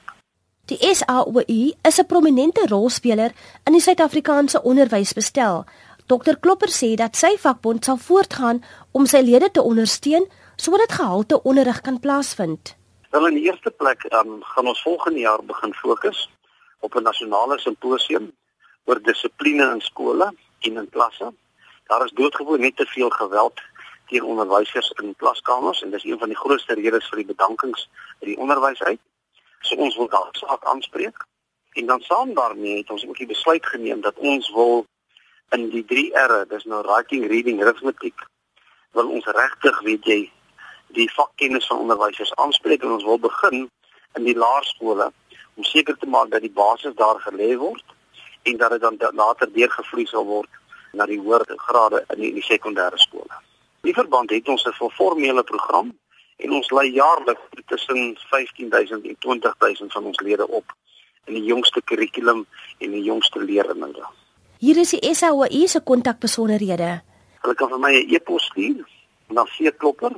Die 0.66 0.80
SAOI 0.96 1.74
is 1.84 2.00
'n 2.00 2.06
prominente 2.06 2.66
rolspeler 2.68 3.32
in 3.66 3.74
die 3.74 3.82
Suid-Afrikaanse 3.82 4.62
onderwysbestel. 4.62 5.66
Dr 6.08 6.36
Klopper 6.40 6.70
sê 6.70 6.96
dat 6.96 7.16
sy 7.16 7.38
vakbond 7.38 7.86
sal 7.86 7.98
voortgaan 7.98 8.64
om 8.92 9.06
sy 9.06 9.22
lede 9.22 9.52
te 9.52 9.62
ondersteun 9.62 10.26
sodat 10.56 10.92
gehalte 10.92 11.42
onderrig 11.44 11.82
kan 11.82 12.00
plaasvind. 12.00 12.76
Wel 13.12 13.28
in 13.28 13.34
die 13.34 13.44
eerste 13.44 13.72
plek 13.72 14.04
um, 14.14 14.44
gaan 14.44 14.68
ons 14.68 14.82
volgende 14.82 15.20
jaar 15.20 15.44
begin 15.44 15.74
fokus 15.74 16.30
op 16.80 16.96
'n 16.96 17.04
nasionale 17.04 17.60
simposium 17.60 18.32
oor 18.86 19.02
dissipline 19.02 19.72
in 19.72 19.82
skole 19.82 20.34
en 20.60 20.78
in 20.78 20.90
klasse. 20.90 21.34
Daar 21.92 22.06
is 22.06 22.12
doodgewoon 22.12 22.60
net 22.60 22.76
te 22.76 22.86
veel 22.86 23.10
geweld 23.10 23.62
teen 24.08 24.24
onderwysers 24.24 24.90
in 24.90 25.16
klaskamers 25.16 25.82
en 25.82 25.90
dis 25.92 26.04
een 26.04 26.20
van 26.20 26.28
die 26.28 26.38
grootste 26.38 26.74
redes 26.74 27.08
vir 27.10 27.20
die 27.20 27.26
bedankings 27.32 27.90
by 28.20 28.30
die 28.30 28.38
onderwys 28.38 28.80
uit. 28.82 29.00
So 29.60 29.76
ons 29.76 29.98
wil 30.00 30.08
daardie 30.14 30.40
saak 30.40 30.64
aanspreek 30.72 31.26
en 31.82 31.90
dan 31.90 32.06
saam 32.08 32.32
daarmee 32.38 32.78
het 32.78 32.94
ons 32.96 33.04
ook 33.08 33.20
die 33.20 33.28
besluit 33.28 33.68
geneem 33.74 34.00
dat 34.06 34.24
ons 34.32 34.48
wil 34.56 34.86
in 35.58 35.68
die 35.74 35.84
3 35.90 36.06
R's, 36.22 36.48
dis 36.54 36.64
nou 36.72 36.80
writing, 36.88 37.28
reading, 37.34 37.60
arithmetic, 37.60 38.24
wil 38.96 39.12
ons 39.18 39.28
regtig, 39.42 39.84
weet 39.90 40.08
jy, 40.14 40.20
die 40.96 41.10
vakkennis 41.12 41.68
van 41.68 41.84
onderwysers 41.84 42.32
aanspreek 42.46 42.88
en 42.88 42.96
ons 43.02 43.08
wil 43.12 43.20
begin 43.20 43.68
in 44.16 44.32
die 44.32 44.38
laerskole 44.46 45.12
om 45.60 45.68
seker 45.74 46.00
te 46.00 46.08
maak 46.08 46.32
dat 46.32 46.48
die 46.48 46.56
basis 46.64 46.96
daar 47.04 47.20
gelê 47.28 47.52
word 47.68 47.96
en 48.48 48.64
dat 48.64 48.80
dit 48.80 48.88
dan 48.88 49.16
later 49.26 49.52
deurgevloei 49.60 50.08
sal 50.08 50.28
word 50.32 50.61
na 50.92 51.06
die 51.06 51.20
hoër 51.20 51.46
grade 51.56 52.06
in 52.14 52.20
die, 52.20 52.34
die 52.34 52.44
sekondêre 52.44 52.98
skole. 52.98 53.36
In 53.82 53.94
verband 53.94 54.30
het 54.30 54.48
ons 54.48 54.66
'n 54.66 54.90
formele 54.92 55.44
program 55.44 55.98
en 56.38 56.52
ons 56.52 56.72
lei 56.72 56.92
jaarliks 56.92 57.42
tussen 57.66 58.18
15000 58.30 59.06
en 59.06 59.16
20000 59.20 59.92
van 59.92 60.04
ons 60.06 60.20
lede 60.20 60.48
op 60.48 60.66
in 61.26 61.34
die 61.34 61.44
jongste 61.44 61.82
kurrikulum 61.82 62.46
en 62.78 62.92
die 62.92 63.04
jongste 63.04 63.40
leerlinge. 63.40 64.06
Hier 64.58 64.78
is 64.78 64.90
die 64.90 65.14
SAOI 65.16 65.68
se 65.68 65.82
kontakbesonderhede. 65.82 67.02
Hulle 67.42 67.56
kan 67.56 67.70
vir 67.70 67.80
my 67.80 67.94
'n 67.94 68.10
e-pos 68.14 68.46
stuur 68.46 68.86
na 69.30 69.44
cklopper 69.46 70.14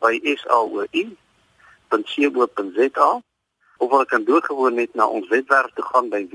by 0.00 0.20
saoi.co.za 0.44 1.12
of 3.78 3.90
hulle 3.90 4.06
kan 4.06 4.24
doodgewoon 4.24 4.74
net 4.74 4.94
na 4.94 5.06
ons 5.06 5.28
webwerf 5.28 5.72
toe 5.74 5.84
gaan 5.84 6.08
by 6.08 6.26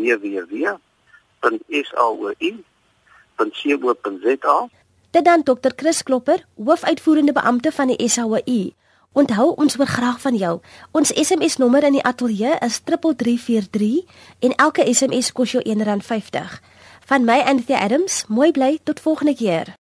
www.saoi.co.za. 3.37 4.69
Dit 5.11 5.25
dan 5.25 5.43
Dr. 5.43 5.71
Chris 5.75 6.03
Klopper, 6.03 6.45
hoofuitvoerende 6.55 7.31
beampte 7.31 7.71
van 7.71 7.87
die 7.87 8.09
SAOI. 8.09 8.75
Onthou 9.11 9.53
ons 9.55 9.75
hoor 9.75 9.87
graag 9.87 10.21
van 10.21 10.35
jou. 10.35 10.59
Ons 10.91 11.13
SMS 11.15 11.57
nommer 11.57 11.83
in 11.83 11.97
die 11.97 12.03
ateljee 12.03 12.57
is 12.59 12.79
3343 12.79 14.03
en 14.39 14.55
elke 14.55 14.85
SMS 14.93 15.31
kos 15.31 15.55
jou 15.55 15.63
R1.50. 15.63 16.59
Van 17.07 17.23
my 17.25 17.39
Anthea 17.39 17.79
Adams, 17.79 18.25
mooi 18.27 18.51
bly 18.51 18.79
tot 18.83 18.99
volgende 18.99 19.35
keer. 19.35 19.75